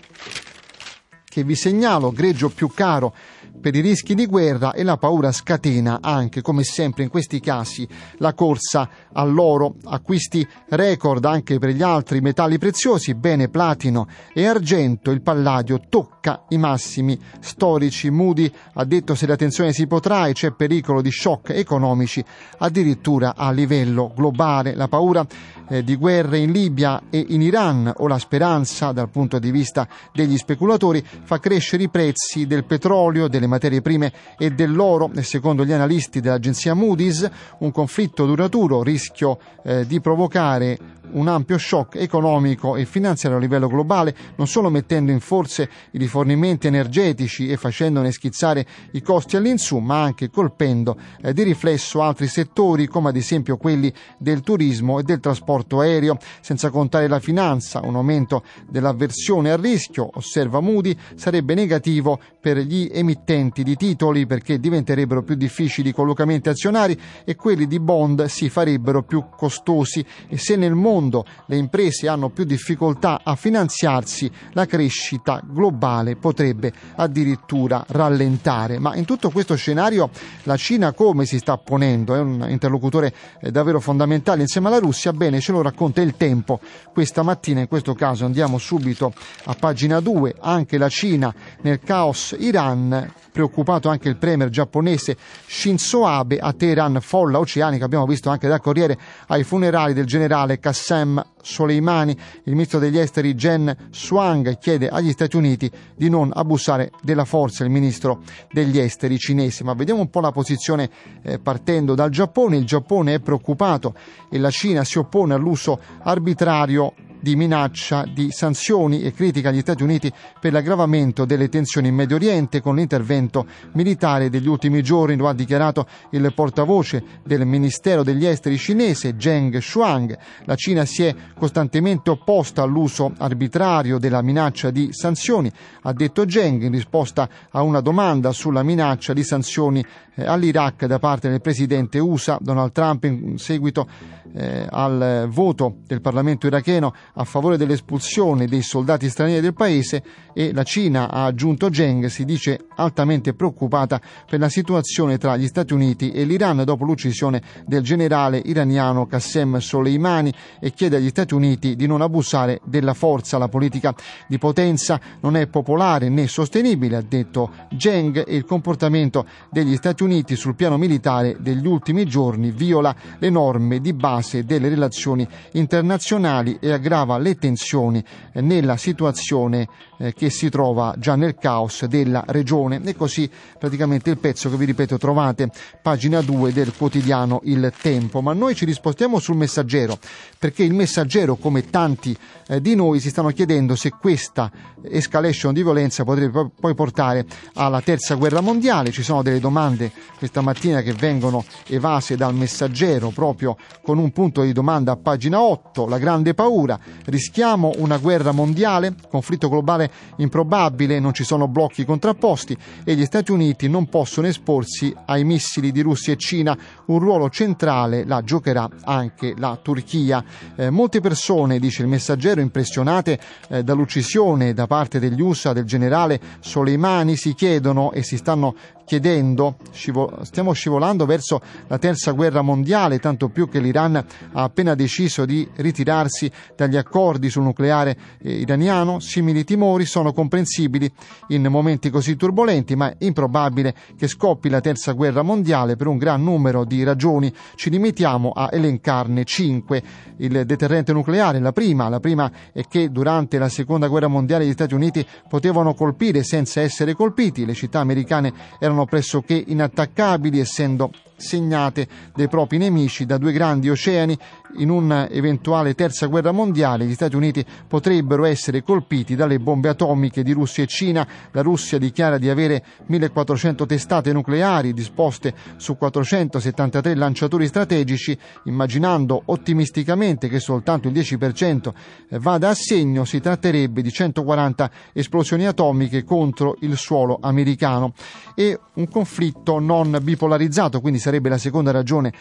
che 1.32 1.43
vi 1.43 1.55
segnalo, 1.55 2.11
greggio 2.11 2.49
più 2.49 2.67
caro 2.67 3.15
per 3.59 3.75
i 3.75 3.81
rischi 3.81 4.15
di 4.15 4.25
guerra 4.25 4.73
e 4.73 4.83
la 4.83 4.97
paura 4.97 5.31
scatena 5.31 5.99
anche, 6.01 6.41
come 6.41 6.63
sempre 6.63 7.03
in 7.03 7.09
questi 7.09 7.39
casi, 7.39 7.87
la 8.17 8.33
corsa 8.33 8.89
all'oro, 9.13 9.75
acquisti 9.85 10.47
record 10.69 11.25
anche 11.25 11.59
per 11.59 11.69
gli 11.69 11.81
altri 11.81 12.21
metalli 12.21 12.57
preziosi, 12.57 13.13
bene 13.13 13.49
platino 13.49 14.07
e 14.33 14.45
argento, 14.45 15.11
il 15.11 15.21
palladio 15.21 15.79
tocca 15.89 16.45
i 16.49 16.57
massimi 16.57 17.19
storici. 17.39 18.09
Moody 18.09 18.51
ha 18.73 18.85
detto 18.85 19.15
se 19.15 19.27
la 19.27 19.35
tensione 19.35 19.73
si 19.73 19.87
potrae 19.87 20.33
c'è 20.33 20.51
pericolo 20.51 21.01
di 21.01 21.11
shock 21.11 21.49
economici 21.51 22.23
addirittura 22.59 23.35
a 23.35 23.51
livello 23.51 24.11
globale. 24.15 24.75
La 24.75 24.87
paura 24.87 25.25
eh, 25.71 25.83
di 25.83 25.95
guerre 25.95 26.37
in 26.37 26.51
Libia 26.51 27.03
e 27.09 27.25
in 27.29 27.41
Iran 27.41 27.91
o 27.97 28.07
la 28.07 28.19
speranza 28.19 28.91
dal 28.91 29.09
punto 29.09 29.39
di 29.39 29.51
vista 29.51 29.87
degli 30.13 30.37
speculatori 30.37 31.03
fa 31.23 31.39
crescere 31.39 31.83
i 31.83 31.89
prezzi 31.89 32.45
del 32.45 32.65
petrolio, 32.65 33.27
delle 33.41 33.47
materie 33.47 33.81
prime 33.81 34.13
e 34.37 34.51
dell'oro. 34.51 35.09
Secondo 35.21 35.65
gli 35.65 35.71
analisti 35.71 36.19
dell'agenzia 36.19 36.75
Moody's, 36.75 37.29
un 37.59 37.71
conflitto 37.71 38.25
duraturo 38.25 38.83
rischio 38.83 39.39
eh, 39.63 39.85
di 39.85 39.99
provocare 39.99 40.77
un 41.14 41.28
ampio 41.28 41.57
shock 41.57 41.95
economico 41.95 42.76
e 42.76 42.86
finanziario 42.86 43.38
a 43.38 43.41
livello 43.41 43.68
globale, 43.68 44.16
non 44.36 44.47
solo 44.47 44.70
mettendo 44.70 45.12
in 45.12 45.20
forze 45.20 45.70
i 45.91 45.97
rifornimenti 45.97 46.68
energetici 46.68 47.49
e 47.49 47.57
facendone 47.57 48.12
schizzare 48.12 48.66
i 48.91 49.01
costi 49.01 49.36
all'insù, 49.36 49.78
ma 49.78 50.01
anche 50.01 50.30
colpendo 50.30 50.97
eh, 51.22 51.34
di 51.34 51.43
riflesso 51.43 52.01
altri 52.01 52.28
settori 52.28 52.88
come 52.88 53.09
ad 53.09 53.16
esempio 53.16 53.57
quelli 53.57 53.93
del 54.18 54.41
turismo 54.41 54.99
e 54.99 55.03
del 55.03 55.20
trasporto 55.20 55.80
aereo, 55.80 56.18
senza 56.41 56.70
contare 56.70 57.07
la 57.07 57.20
finanza, 57.20 57.82
un 57.84 57.95
aumento 57.95 58.43
dell'avversione 58.68 59.51
al 59.51 59.59
rischio, 59.59 60.09
osserva 60.14 60.59
Moody, 60.59 60.95
sarebbe 61.16 61.53
negativo 61.53 62.20
per 62.39 62.57
gli 62.57 62.89
emittenti 62.91 63.64
di 63.64 63.76
titoli 63.76 64.26
perché 64.26 64.59
diventerebbero 64.59 65.24
più 65.24 65.36
difficili 65.36 65.89
i 65.89 65.93
collocamenti 65.93 66.49
azionari 66.49 66.99
e 67.24 67.36
quelli 67.36 67.68
di 67.68 67.80
bond 67.80 68.26
si 68.26 68.49
farebbero 68.49 69.03
più 69.03 69.26
costosi. 69.36 70.05
E 70.28 70.38
se 70.38 70.55
nel 70.55 70.74
mondo 70.74 71.00
mondo 71.01 71.25
le 71.47 71.57
imprese 71.57 72.07
hanno 72.07 72.29
più 72.29 72.43
difficoltà 72.43 73.21
a 73.23 73.35
finanziarsi, 73.35 74.31
la 74.53 74.65
crescita 74.65 75.41
globale 75.43 76.15
potrebbe 76.15 76.71
addirittura 76.95 77.83
rallentare. 77.87 78.79
Ma 78.79 78.95
in 78.95 79.05
tutto 79.05 79.31
questo 79.31 79.55
scenario 79.55 80.09
la 80.43 80.55
Cina 80.57 80.93
come 80.93 81.25
si 81.25 81.39
sta 81.39 81.57
ponendo? 81.57 82.13
È 82.15 82.19
un 82.19 82.45
interlocutore 82.47 83.13
eh, 83.41 83.51
davvero 83.51 83.79
fondamentale 83.79 84.41
insieme 84.41 84.67
alla 84.67 84.79
Russia? 84.79 85.11
Bene, 85.11 85.39
ce 85.39 85.51
lo 85.51 85.61
racconta 85.61 86.01
il 86.01 86.15
tempo. 86.15 86.59
Questa 86.93 87.23
mattina, 87.23 87.61
in 87.61 87.67
questo 87.67 87.93
caso, 87.93 88.25
andiamo 88.25 88.57
subito 88.57 89.13
a 89.45 89.55
pagina 89.55 89.99
2, 89.99 90.35
anche 90.39 90.77
la 90.77 90.89
Cina 90.89 91.33
nel 91.61 91.79
caos 91.79 92.35
Iran 92.37 93.11
preoccupato 93.31 93.89
anche 93.89 94.09
il 94.09 94.17
premier 94.17 94.49
giapponese 94.49 95.17
Shinzo 95.47 96.05
Abe 96.05 96.37
a 96.37 96.53
Teheran, 96.53 96.99
folla 97.01 97.39
oceanica, 97.39 97.85
abbiamo 97.85 98.05
visto 98.05 98.29
anche 98.29 98.47
dal 98.47 98.59
Corriere, 98.59 98.97
ai 99.27 99.43
funerali 99.43 99.93
del 99.93 100.05
generale 100.05 100.59
Qassem 100.91 101.23
Soleimani. 101.41 102.11
Il 102.43 102.51
ministro 102.51 102.77
degli 102.77 102.97
esteri 102.97 103.33
Jen 103.33 103.73
Suang 103.91 104.57
chiede 104.57 104.89
agli 104.89 105.11
Stati 105.11 105.37
Uniti 105.37 105.71
di 105.95 106.09
non 106.09 106.31
abusare 106.33 106.91
della 107.01 107.23
forza, 107.23 107.63
il 107.63 107.69
ministro 107.69 108.21
degli 108.51 108.77
esteri 108.77 109.17
cinese. 109.17 109.63
Ma 109.63 109.73
vediamo 109.73 110.01
un 110.01 110.09
po' 110.09 110.19
la 110.19 110.31
posizione 110.31 110.89
eh, 111.23 111.39
partendo 111.39 111.95
dal 111.95 112.09
Giappone. 112.09 112.57
Il 112.57 112.65
Giappone 112.65 113.15
è 113.15 113.19
preoccupato 113.21 113.95
e 114.29 114.37
la 114.37 114.49
Cina 114.49 114.83
si 114.83 114.97
oppone 114.97 115.33
all'uso 115.33 115.79
arbitrario 116.03 116.93
di 117.22 117.36
minaccia 117.36 118.03
di 118.11 118.32
sanzioni 118.32 119.03
e 119.03 119.13
critica 119.13 119.49
agli 119.49 119.61
Stati 119.61 119.84
Uniti 119.84 120.11
per 120.39 120.51
l'aggravamento 120.51 121.24
delle 121.24 121.49
tensioni 121.49 121.88
in 121.88 121.95
Medio 121.95 122.15
Oriente 122.15 122.61
con 122.61 122.76
l'intervento 122.76 123.45
militare 123.74 124.30
degli 124.30 124.47
ultimi 124.47 124.82
giorni, 124.82 125.15
lo 125.15 125.28
ha 125.28 125.34
dichiarato 125.34 125.88
il 126.11 126.34
portavoce 126.34 127.03
del 127.24 127.45
Ministero 127.45 128.03
degli 128.03 128.26
Esteri 128.26 128.57
cinese 128.57 129.15
Zheng 129.17 129.57
Shuang. 129.59 130.17
La 130.45 130.55
Cina 130.55 130.84
si 130.86 131.03
è 131.03 131.15
costantemente 131.38 132.09
opposta 132.09 132.63
all'uso 132.63 133.13
arbitrario 133.17 133.99
della 133.99 134.22
minaccia 134.22 134.72
di 134.72 134.89
sanzioni, 134.91 135.51
ha 135.84 135.93
detto 135.93 136.30
Zheng 136.30 136.63
in 136.63 136.72
risposta 136.72 137.30
a 137.51 137.61
una 137.61 137.82
domanda 137.82 138.32
sulla 138.32 138.63
minaccia 138.63 139.13
di 139.13 139.24
sanzioni 139.24 139.86
eh, 140.15 140.26
all'Iraq 140.26 140.86
da 140.86 140.99
parte 140.99 141.30
del 141.30 141.41
presidente 141.41 141.99
USA 141.99 142.38
Donald 142.41 142.72
Trump 142.72 143.03
in 143.05 143.38
seguito 143.38 143.88
eh, 144.34 144.65
al 144.69 145.27
voto 145.29 145.77
del 145.86 146.01
Parlamento 146.01 146.47
iracheno 146.47 146.93
a 147.13 147.23
favore 147.23 147.57
dell'espulsione 147.57 148.47
dei 148.47 148.61
soldati 148.61 149.09
stranieri 149.09 149.41
del 149.41 149.53
paese 149.53 150.03
e 150.34 150.53
la 150.53 150.63
Cina, 150.63 151.09
ha 151.09 151.25
aggiunto 151.25 151.73
Zheng, 151.73 152.05
si 152.05 152.23
dice 152.23 152.67
altamente 152.75 153.34
preoccupata 153.34 153.99
per 154.29 154.39
la 154.39 154.49
situazione 154.49 155.17
tra 155.17 155.36
gli 155.36 155.47
Stati 155.47 155.73
Uniti 155.73 156.11
e 156.11 156.23
l'Iran 156.23 156.63
dopo 156.63 156.86
l'uccisione 156.86 157.41
del 157.65 157.84
generale 157.84 158.41
iraniano 158.43 159.05
Qassem 159.05 159.57
Soleimani 159.57 160.34
e 160.59 160.71
chiede 160.71 160.97
agli 160.97 161.09
Stati 161.09 161.34
Uniti 161.34 161.75
di 161.75 161.86
non 161.86 162.01
abusare 162.01 162.61
della 162.63 162.93
forza. 162.93 163.38
La 163.38 163.49
politica 163.49 163.93
di 164.27 164.38
potenza 164.38 164.99
non 165.19 165.36
è 165.36 165.47
popolare 165.47 166.09
né 166.09 166.27
sostenibile, 166.27 166.95
ha 166.95 167.03
detto 167.05 167.51
Zheng, 167.77 168.23
e 168.25 168.36
il 168.36 168.45
comportamento 168.45 169.25
degli 169.49 169.75
Stati 169.75 170.03
Uniti 170.03 170.36
sul 170.36 170.55
piano 170.55 170.77
militare 170.77 171.36
degli 171.39 171.67
ultimi 171.67 172.05
giorni 172.05 172.51
viola 172.51 172.95
le 173.19 173.29
norme 173.29 173.82
di 173.82 173.91
base 173.93 174.20
delle 174.43 174.69
relazioni 174.69 175.28
internazionali 175.53 176.57
e 176.59 176.72
aggrava 176.72 177.17
le 177.17 177.36
tensioni 177.36 178.03
nella 178.34 178.78
situazione 178.78 179.67
eh, 179.97 180.13
che 180.13 180.30
si 180.30 180.49
trova 180.49 180.95
già 180.97 181.15
nel 181.15 181.36
caos 181.36 181.86
della 181.86 182.24
regione. 182.28 182.82
E 182.84 182.95
così 182.95 183.30
praticamente 183.57 184.09
il 184.09 184.17
pezzo 184.17 184.49
che 184.49 184.57
vi 184.57 184.65
ripeto 184.65 184.97
trovate 184.97 185.49
pagina 185.82 186.22
2 186.22 186.51
del 186.53 186.74
quotidiano 186.76 187.41
Il 187.43 187.72
Tempo. 187.82 188.22
Ma 188.22 188.34
noi 188.34 188.55
ci 188.55 188.65
rispostiamo 188.65 189.19
sul 189.19 189.36
messaggero, 189.36 189.97
perché 190.39 190.63
il 190.63 190.74
messaggero, 190.74 191.36
come 191.36 191.69
tanti 191.69 192.17
eh, 192.47 192.61
di 192.61 192.76
noi, 192.76 192.99
si 192.99 193.09
stanno 193.09 193.30
chiedendo 193.30 193.76
se 193.76 193.91
questa 193.91 194.51
escalation 194.84 195.53
di 195.53 195.63
violenza 195.63 196.03
potrebbe 196.03 196.49
poi 196.59 196.74
portare 196.74 197.26
alla 197.53 197.82
terza 197.82 198.15
guerra 198.15 198.41
mondiale. 198.41 198.91
Ci 198.91 199.03
sono 199.03 199.22
delle 199.22 199.39
domande 199.39 199.91
questa 200.17 200.41
mattina 200.41 200.82
che 200.82 200.93
vengono 200.93 201.43
evase 201.67 202.15
dal 202.15 202.34
messaggero 202.34 203.09
proprio 203.09 203.57
con 203.84 203.97
un 203.97 204.11
punto 204.12 204.41
di 204.41 204.53
domanda 204.53 204.91
a 204.93 204.97
pagina 204.97 205.41
8, 205.41 205.88
la 205.88 205.97
grande 205.97 206.34
paura, 206.34 206.80
rischiamo 207.05 207.72
una 207.78 207.97
guerra 207.97 208.32
mondiale, 208.32 208.95
conflitto 209.09 209.49
globale 209.49 209.91
improbabile, 210.18 210.99
non 210.99 211.14
ci 211.14 211.24
sono 211.24 211.47
blocchi 211.47 211.86
contrapposti 211.86 212.57
e 212.84 212.95
gli 212.95 213.05
Stati 213.05 213.32
Uniti 213.32 213.68
non 213.68 213.88
possono 213.88 214.28
esporsi 214.28 214.93
ai 215.05 215.24
missili 215.24 215.72
di 215.72 215.82
Russia 215.82 216.14
e 216.14 216.18
Cina, 216.18 216.57
un 216.86 216.99
ruolo 216.99 217.30
centrale 217.30 218.05
la 218.05 218.24
giocherà 218.24 218.70
anche 218.84 219.34
la 219.38 219.57
Turchia. 219.62 220.24
Eh, 220.55 220.70
molte 220.70 220.99
persone, 221.01 221.59
dice 221.59 221.82
il 221.82 221.88
messaggero, 221.88 222.41
impressionate 222.41 223.20
eh, 223.49 223.64
dall'uccisione 223.64 224.53
da 224.53 224.68
parte 224.68 224.99
degli 224.99 225.22
USA 225.22 225.53
del 225.53 225.66
generale 225.66 226.20
Soleimani 226.39 227.16
si 227.16 227.34
chiedono 227.34 227.91
e 227.91 228.03
si 228.03 228.18
stanno 228.18 228.55
chiedendo, 228.86 229.57
scivol- 229.71 230.25
stiamo 230.25 230.51
scivolando 230.53 231.05
verso 231.05 231.41
la 231.67 231.77
terza 231.77 232.11
guerra 232.11 232.41
mondiale, 232.41 232.99
tanto 232.99 233.29
più 233.29 233.49
che 233.49 233.59
l'Iran 233.59 233.95
ha 233.95 234.43
appena 234.43 234.75
deciso 234.75 235.25
di 235.25 235.47
ritirarsi 235.55 236.32
dagli 236.55 236.77
accordi 236.77 237.29
sul 237.29 237.43
nucleare 237.43 237.97
eh, 238.21 238.39
iraniano. 238.39 238.99
Simili 238.99 239.43
timori 239.43 239.86
sono 239.86 240.13
comprensibili 240.13 240.91
in 241.29 241.47
momenti 241.47 241.89
così 241.89 242.15
turbolenti, 242.15 242.75
ma 242.75 242.89
è 242.89 242.95
improbabile 243.05 243.73
che 243.97 244.07
scoppi 244.07 244.49
la 244.49 244.61
terza 244.61 244.91
guerra 244.93 245.21
mondiale 245.21 245.75
per 245.75 245.88
un 245.88 245.97
gran 245.97 246.23
numero 246.23 246.65
di 246.65 246.84
ragioni. 246.84 247.34
Ci 247.55 247.69
limitiamo 247.69 248.32
a 248.32 248.49
elencarne 248.51 249.23
cinque. 249.23 250.09
Il 250.17 250.45
deterrente 250.45 250.93
nucleare, 250.93 251.39
la 251.39 251.51
prima, 251.51 251.89
la 251.89 251.99
prima 251.99 252.32
è 252.51 252.63
che 252.67 252.91
durante 252.91 253.38
la 253.38 253.49
seconda 253.49 253.88
guerra 253.88 254.07
mondiale 254.07 254.45
gli 254.45 254.51
Stati 254.51 254.73
Uniti 254.73 255.05
potevano 255.27 255.73
colpire 255.73 256.23
senza 256.23 256.61
essere 256.61 256.93
colpiti, 256.93 257.45
le 257.45 257.53
città 257.53 257.79
americane 257.79 258.32
erano 258.59 258.70
pressoché 258.86 259.43
inattaccabili 259.47 260.39
essendo 260.39 260.91
segnate 261.22 261.88
dai 262.13 262.28
propri 262.28 262.57
nemici 262.57 263.05
da 263.05 263.17
due 263.17 263.32
grandi 263.32 263.69
oceani. 263.69 264.17
In 264.57 264.69
un'eventuale 264.69 265.76
terza 265.76 266.07
guerra 266.07 266.34
mondiale 266.34 266.86
gli 266.86 266.93
Stati 266.93 267.15
Uniti 267.15 267.45
potrebbero 267.67 268.26
essere 268.26 268.63
colpiti 268.63 269.15
dalle 269.15 269.39
bombe 269.39 269.69
atomiche 269.69 270.24
di 270.24 270.34
Russia 270.34 270.63
e 270.63 270.67
Cina. 270.67 271.07
La 271.32 271.41
Russia 271.41 271.78
dichiara 271.78 272.17
di 272.17 272.30
avere 272.30 272.63
1400 272.88 273.65
testate 273.65 274.11
nucleari 274.11 274.74
disposte 274.74 275.34
su 275.55 275.78
473 275.78 276.95
lanciatori 276.95 277.47
strategici, 277.47 278.17
immaginando 278.45 279.22
ottimisticamente 279.26 280.28
che 280.28 280.39
soltanto 280.39 280.89
il 280.89 280.93
10% 280.95 281.72
vada 282.19 282.49
a 282.49 282.53
segno, 282.53 283.05
si 283.05 283.22
tratterebbe 283.22 283.82
di 283.82 283.91
140 283.91 284.72
esplosioni 284.91 285.47
atomiche 285.47 286.03
contro 286.03 286.57
il 286.61 286.76
suolo 286.76 287.19
americano 287.22 287.93
e 288.36 288.59
un 288.74 288.88
conflitto 288.89 289.59
non 289.59 289.97
bipolarizzato, 290.01 290.82
quindi 290.82 290.99
sarebbe 290.99 291.11
la 291.20 291.38
seconda 291.38 291.72
ragione 291.72 292.12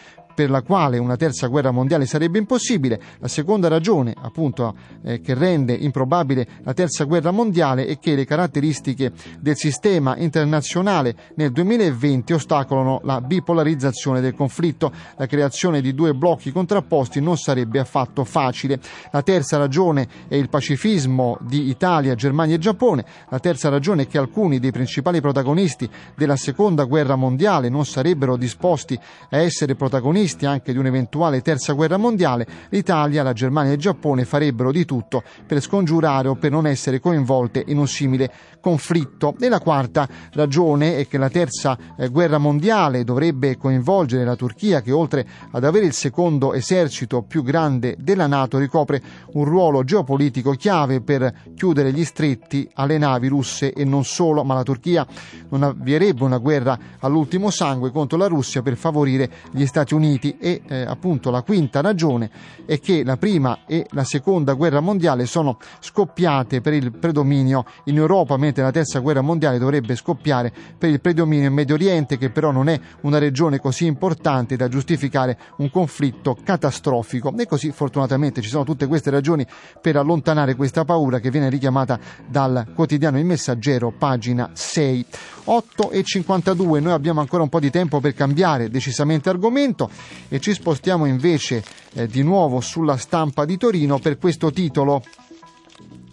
per 0.41 0.49
la 0.49 0.63
quale 0.63 0.97
una 0.97 1.17
terza 1.17 1.45
guerra 1.45 1.69
mondiale 1.69 2.07
sarebbe 2.07 2.39
impossibile. 2.39 2.99
La 3.19 3.27
seconda 3.27 3.67
ragione, 3.67 4.15
appunto, 4.19 4.73
eh, 5.03 5.21
che 5.21 5.35
rende 5.35 5.73
improbabile 5.73 6.47
la 6.63 6.73
terza 6.73 7.03
guerra 7.03 7.29
mondiale 7.29 7.85
è 7.85 7.99
che 7.99 8.15
le 8.15 8.25
caratteristiche 8.25 9.11
del 9.39 9.55
sistema 9.55 10.17
internazionale 10.17 11.15
nel 11.35 11.51
2020 11.51 12.33
ostacolano 12.33 13.01
la 13.03 13.21
bipolarizzazione 13.21 14.19
del 14.19 14.33
conflitto. 14.33 14.91
La 15.15 15.27
creazione 15.27 15.79
di 15.79 15.93
due 15.93 16.15
blocchi 16.15 16.51
contrapposti 16.51 17.21
non 17.21 17.37
sarebbe 17.37 17.77
affatto 17.77 18.23
facile. 18.23 18.79
La 19.11 19.21
terza 19.21 19.57
ragione 19.57 20.07
è 20.27 20.33
il 20.33 20.49
pacifismo 20.49 21.37
di 21.41 21.69
Italia, 21.69 22.15
Germania 22.15 22.55
e 22.55 22.59
Giappone. 22.59 23.05
La 23.29 23.39
terza 23.39 23.69
ragione 23.69 24.03
è 24.03 24.07
che 24.07 24.17
alcuni 24.17 24.59
dei 24.59 24.71
principali 24.71 25.21
protagonisti 25.21 25.87
della 26.15 26.35
seconda 26.35 26.85
guerra 26.85 27.15
mondiale 27.15 27.69
non 27.69 27.85
sarebbero 27.85 28.37
disposti 28.37 28.99
a 29.29 29.37
essere 29.37 29.75
protagonisti 29.75 30.29
protagonisti 30.31 30.45
anche 30.45 30.71
di 30.71 30.77
un'eventuale 30.77 31.41
terza 31.41 31.73
guerra 31.73 31.97
mondiale, 31.97 32.47
l'Italia, 32.69 33.23
la 33.23 33.33
Germania 33.33 33.71
e 33.71 33.75
il 33.75 33.79
Giappone 33.79 34.25
farebbero 34.25 34.71
di 34.71 34.85
tutto 34.85 35.23
per 35.45 35.61
scongiurare 35.61 36.27
o 36.27 36.35
per 36.35 36.51
non 36.51 36.67
essere 36.67 36.99
coinvolte 36.99 37.63
in 37.67 37.77
un 37.77 37.87
simile 37.87 38.31
conflitto. 38.59 39.35
E 39.39 39.49
la 39.49 39.59
quarta 39.59 40.07
ragione 40.33 40.97
è 40.97 41.07
che 41.07 41.17
la 41.17 41.29
terza 41.29 41.77
eh, 41.97 42.09
guerra 42.09 42.37
mondiale 42.37 43.03
dovrebbe 43.03 43.57
coinvolgere 43.57 44.23
la 44.23 44.35
Turchia 44.35 44.81
che 44.81 44.91
oltre 44.91 45.25
ad 45.51 45.63
avere 45.63 45.85
il 45.85 45.93
secondo 45.93 46.53
esercito 46.53 47.23
più 47.23 47.43
grande 47.43 47.95
della 47.99 48.27
Nato 48.27 48.57
ricopre 48.57 49.01
un 49.33 49.45
ruolo 49.45 49.83
geopolitico 49.83 50.51
chiave 50.51 51.01
per 51.01 51.33
chiudere 51.55 51.91
gli 51.91 52.05
stretti 52.05 52.69
alle 52.75 52.97
navi 52.97 53.27
russe 53.27 53.73
e 53.73 53.83
non 53.83 54.03
solo, 54.03 54.43
ma 54.43 54.53
la 54.53 54.63
Turchia 54.63 55.05
non 55.49 55.63
avvierebbe 55.63 56.23
una 56.23 56.37
guerra 56.37 56.77
all'ultimo 56.99 57.49
sangue 57.49 57.91
contro 57.91 58.17
la 58.17 58.27
Russia 58.27 58.61
per 58.61 58.75
favorire 58.75 59.29
gli 59.51 59.65
Stati 59.65 59.93
Uniti 59.93 60.10
Uniti 60.11 60.35
e 60.37 60.61
eh, 60.67 60.81
appunto 60.81 61.31
la 61.31 61.41
quinta 61.41 61.79
ragione 61.79 62.29
è 62.65 62.79
che 62.79 63.03
la 63.03 63.15
prima 63.15 63.59
e 63.65 63.85
la 63.91 64.03
seconda 64.03 64.53
guerra 64.53 64.81
mondiale 64.81 65.25
sono 65.25 65.57
scoppiate 65.79 66.59
per 66.59 66.73
il 66.73 66.91
predominio. 66.91 67.65
In 67.85 67.97
Europa 67.97 68.35
mentre 68.37 68.63
la 68.63 68.71
terza 68.71 68.99
guerra 68.99 69.21
mondiale 69.21 69.57
dovrebbe 69.57 69.95
scoppiare 69.95 70.51
per 70.77 70.89
il 70.89 70.99
predominio 70.99 71.47
in 71.47 71.53
Medio 71.53 71.75
Oriente 71.75 72.17
che 72.17 72.29
però 72.29 72.51
non 72.51 72.67
è 72.67 72.79
una 73.01 73.17
regione 73.17 73.59
così 73.59 73.85
importante 73.85 74.55
da 74.57 74.67
giustificare 74.67 75.37
un 75.57 75.69
conflitto 75.69 76.37
catastrofico. 76.43 77.33
E 77.37 77.45
così 77.45 77.71
fortunatamente 77.71 78.41
ci 78.41 78.49
sono 78.49 78.63
tutte 78.63 78.87
queste 78.87 79.09
ragioni 79.09 79.45
per 79.81 79.95
allontanare 79.95 80.55
questa 80.55 80.83
paura 80.83 81.19
che 81.19 81.31
viene 81.31 81.49
richiamata 81.49 81.99
dal 82.27 82.67
quotidiano 82.75 83.17
Il 83.17 83.25
Messaggero 83.25 83.91
pagina 83.97 84.49
6 84.53 85.05
8 85.45 85.91
e 85.91 86.03
52 86.03 86.79
noi 86.79 86.93
abbiamo 86.93 87.19
ancora 87.19 87.43
un 87.43 87.49
po' 87.49 87.59
di 87.59 87.71
tempo 87.71 87.99
per 87.99 88.13
cambiare 88.13 88.69
decisamente 88.69 89.29
argomento 89.29 89.89
e 90.29 90.39
ci 90.39 90.53
spostiamo 90.53 91.05
invece 91.05 91.63
eh, 91.93 92.07
di 92.07 92.23
nuovo 92.23 92.61
sulla 92.61 92.97
stampa 92.97 93.45
di 93.45 93.57
Torino 93.57 93.99
per 93.99 94.17
questo 94.17 94.51
titolo 94.51 95.03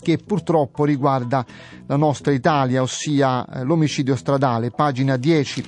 che 0.01 0.18
purtroppo 0.18 0.84
riguarda 0.84 1.45
la 1.86 1.97
nostra 1.97 2.32
Italia, 2.32 2.82
ossia 2.82 3.45
eh, 3.47 3.62
l'omicidio 3.64 4.16
stradale, 4.16 4.70
pagina 4.70 5.16
10 5.16 5.64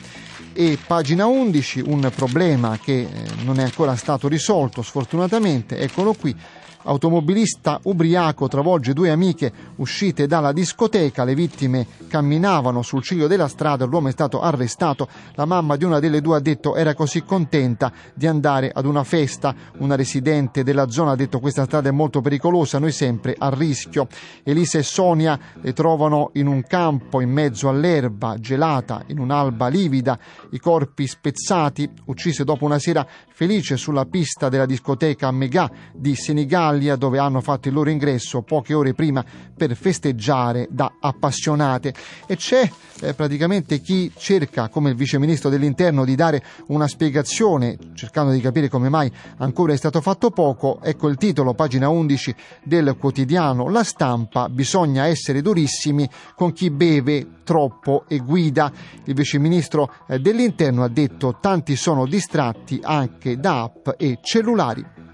e 0.52 0.78
pagina 0.84 1.26
11, 1.26 1.82
un 1.86 2.10
problema 2.14 2.78
che 2.78 3.00
eh, 3.00 3.08
non 3.44 3.58
è 3.58 3.62
ancora 3.62 3.94
stato 3.96 4.28
risolto 4.28 4.82
sfortunatamente, 4.82 5.78
eccolo 5.78 6.12
qui, 6.14 6.34
Automobilista 6.82 7.78
ubriaco 7.82 8.48
travolge 8.48 8.94
due 8.94 9.10
amiche 9.10 9.52
uscite 9.76 10.26
dalla 10.26 10.50
discoteca, 10.52 11.24
le 11.24 11.34
vittime 11.34 11.86
camminavano 12.08 12.80
sul 12.80 13.02
ciglio 13.02 13.26
della 13.26 13.48
strada, 13.48 13.84
l'uomo 13.84 14.08
è 14.08 14.12
stato 14.12 14.40
arrestato, 14.40 15.06
la 15.34 15.44
mamma 15.44 15.76
di 15.76 15.84
una 15.84 15.98
delle 15.98 16.22
due 16.22 16.36
ha 16.36 16.40
detto 16.40 16.76
era 16.76 16.94
così 16.94 17.22
contenta 17.22 17.92
di 18.14 18.26
andare 18.26 18.70
ad 18.72 18.86
una 18.86 19.04
festa, 19.04 19.54
una 19.78 19.94
residente 19.94 20.64
della 20.64 20.88
zona 20.88 21.10
ha 21.10 21.16
detto 21.16 21.38
questa 21.38 21.64
strada 21.64 21.90
è 21.90 21.92
molto 21.92 22.22
pericolosa, 22.22 22.78
noi 22.78 22.92
sempre 22.92 23.34
a 23.36 23.50
rischio. 23.50 24.08
Elisa 24.42 24.78
e 24.78 24.82
Sonia 24.82 25.38
le 25.60 25.74
trovano 25.74 26.30
in 26.34 26.46
un 26.46 26.62
campo 26.62 27.20
in 27.20 27.30
mezzo 27.30 27.68
all'erba 27.68 28.36
gelata, 28.38 29.02
in 29.08 29.18
un'alba 29.18 29.68
livida, 29.68 30.18
i 30.52 30.58
corpi 30.58 31.06
spezzati, 31.06 31.88
uccise 32.06 32.42
dopo 32.42 32.64
una 32.64 32.78
sera 32.78 33.06
felice 33.28 33.76
sulla 33.76 34.06
pista 34.06 34.48
della 34.48 34.66
discoteca 34.66 35.30
Megà 35.30 35.70
di 35.92 36.14
Senigallia 36.14 36.68
Italia 36.70 36.96
dove 36.96 37.18
hanno 37.18 37.40
fatto 37.40 37.68
il 37.68 37.74
loro 37.74 37.90
ingresso 37.90 38.42
poche 38.42 38.74
ore 38.74 38.94
prima 38.94 39.24
per 39.56 39.74
festeggiare 39.74 40.68
da 40.70 40.92
appassionate. 41.00 41.92
E 42.26 42.36
c'è 42.36 42.70
eh, 43.00 43.14
praticamente 43.14 43.80
chi 43.80 44.12
cerca 44.16 44.68
come 44.68 44.90
il 44.90 44.96
vice 44.96 45.18
ministro 45.18 45.50
dell'interno 45.50 46.04
di 46.04 46.14
dare 46.14 46.42
una 46.68 46.86
spiegazione 46.86 47.76
cercando 47.94 48.32
di 48.32 48.40
capire 48.40 48.68
come 48.68 48.88
mai 48.88 49.10
ancora 49.38 49.72
è 49.72 49.76
stato 49.76 50.00
fatto 50.00 50.30
poco. 50.30 50.80
Ecco 50.82 51.08
il 51.08 51.16
titolo 51.16 51.54
pagina 51.54 51.88
11 51.88 52.34
del 52.62 52.96
quotidiano. 52.98 53.68
La 53.68 53.84
Stampa 53.84 54.48
bisogna 54.48 55.06
essere 55.06 55.42
durissimi 55.42 56.08
con 56.36 56.52
chi 56.52 56.70
beve 56.70 57.38
troppo 57.42 58.04
e 58.06 58.18
guida. 58.18 58.70
Il 59.04 59.14
vice 59.14 59.38
ministro 59.38 59.92
eh, 60.06 60.20
dell'interno 60.20 60.84
ha 60.84 60.88
detto 60.88 61.38
tanti 61.40 61.74
sono 61.74 62.06
distratti 62.06 62.78
anche 62.82 63.38
da 63.38 63.62
app 63.62 63.88
e 63.96 64.18
cellulari 64.22 65.08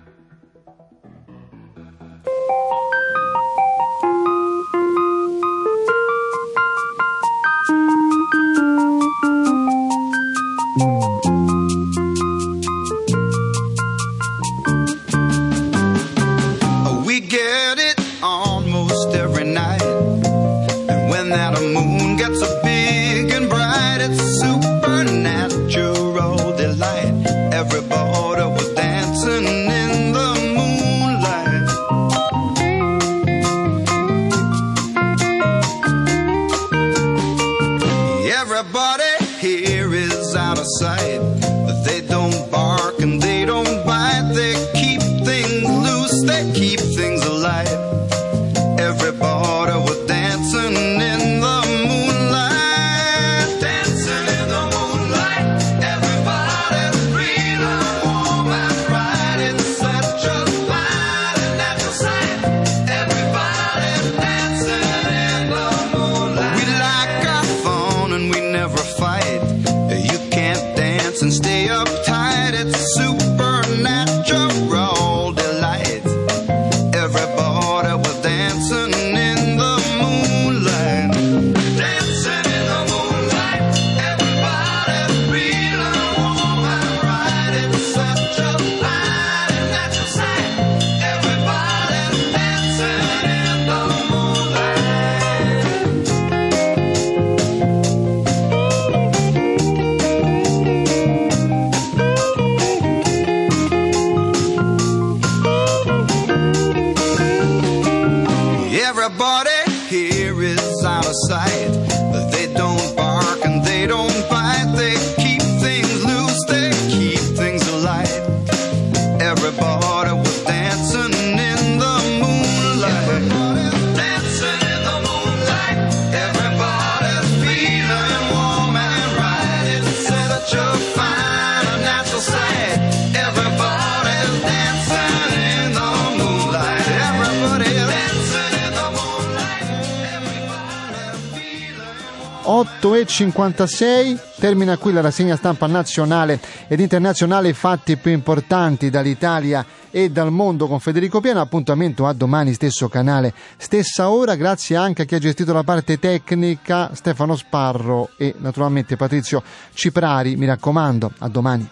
8.56. 142.46 144.38
Termina 144.38 144.76
qui 144.76 144.92
la 144.92 145.00
rassegna 145.00 145.36
stampa 145.36 145.66
nazionale 145.66 146.40
ed 146.68 146.80
internazionale, 146.80 147.52
fatti 147.52 147.96
più 147.96 148.12
importanti 148.12 148.90
dall'Italia 148.90 149.64
e 149.90 150.10
dal 150.10 150.30
mondo 150.30 150.66
con 150.68 150.78
Federico 150.78 151.20
Piano. 151.20 151.40
Appuntamento 151.40 152.06
a 152.06 152.12
domani, 152.12 152.52
stesso 152.52 152.88
canale, 152.88 153.34
stessa 153.56 154.10
ora. 154.10 154.36
Grazie 154.36 154.76
anche 154.76 155.02
a 155.02 155.04
chi 155.04 155.14
ha 155.16 155.18
gestito 155.18 155.52
la 155.52 155.64
parte 155.64 155.98
tecnica, 155.98 156.94
Stefano 156.94 157.34
Sparro 157.34 158.10
e 158.16 158.34
naturalmente 158.38 158.96
Patrizio 158.96 159.42
Ciprari. 159.74 160.36
Mi 160.36 160.46
raccomando, 160.46 161.12
a 161.18 161.28
domani. 161.28 161.68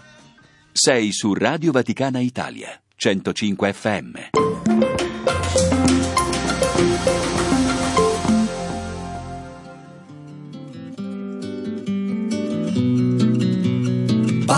Sei 0.73 1.13
su 1.13 1.35
Radio 1.35 1.71
Vaticana 1.71 2.19
Italia, 2.19 2.81
105 2.97 3.73
FM. 3.73 4.13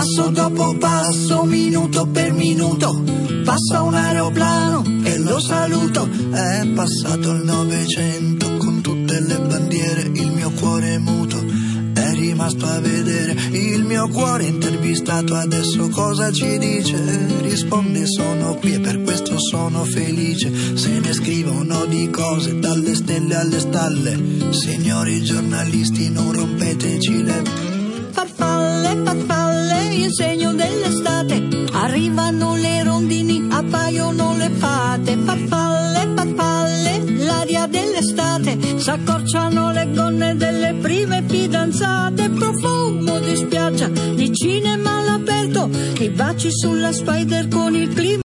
Passo 0.07 0.29
dopo 0.29 0.73
passo, 0.77 1.43
minuto 1.43 2.07
per 2.07 2.31
minuto, 2.31 3.03
passa 3.43 3.81
un 3.81 3.93
aeroplano 3.93 5.01
e 5.03 5.17
lo 5.17 5.37
saluto. 5.37 6.07
È 6.31 6.65
passato 6.73 7.31
il 7.31 7.43
Novecento 7.43 8.55
con 8.55 8.79
tutte 8.79 9.19
le 9.19 9.37
bandiere, 9.37 10.03
il 10.03 10.31
mio 10.31 10.49
cuore 10.51 10.93
è 10.93 10.97
muto. 10.97 11.43
È 11.93 12.13
rimasto 12.13 12.65
a 12.67 12.79
vedere 12.79 13.35
il 13.51 13.83
mio 13.83 14.07
cuore 14.07 14.45
intervistato. 14.45 15.35
Adesso 15.35 15.89
cosa 15.89 16.31
ci 16.31 16.57
dice? 16.57 16.97
Risponde: 17.41 18.07
Sono 18.07 18.55
qui 18.55 18.75
e 18.75 18.79
per 18.79 19.01
questo 19.01 19.37
sono 19.37 19.83
felice. 19.83 20.77
Se 20.77 21.01
ne 21.01 21.11
scrivono 21.11 21.83
di 21.85 22.09
cose 22.09 22.57
dalle 22.59 22.95
stelle 22.95 23.35
alle 23.35 23.59
stalle. 23.59 24.17
Signori 24.51 25.21
giornalisti, 25.21 26.09
non 26.09 26.31
rompeteci 26.31 27.23
le 27.23 27.66
farfalle, 28.17 29.01
farfalle, 29.03 29.93
il 29.93 30.11
segno 30.11 30.51
dell'estate. 30.53 31.65
Arrivano 31.73 32.55
le 32.55 32.83
rondini, 32.83 33.47
appaiono 33.47 34.35
le 34.35 34.49
fate. 34.49 35.17
Farfalle, 35.17 36.13
farfalle, 36.15 37.03
l'aria 37.25 37.67
dell'estate. 37.67 38.79
S'accorciano 38.79 39.71
le 39.71 39.91
gonne 39.93 40.35
delle 40.35 40.73
prime 40.81 41.23
fidanzate. 41.27 42.29
Profumo 42.29 43.19
di 43.19 43.35
spiaggia, 43.35 43.87
di 43.87 44.33
cinema 44.33 44.97
all'aperto. 44.97 45.69
I 45.99 46.09
baci 46.09 46.49
sulla 46.51 46.91
spider 46.91 47.47
con 47.47 47.75
il 47.75 47.93
clima. 47.93 48.25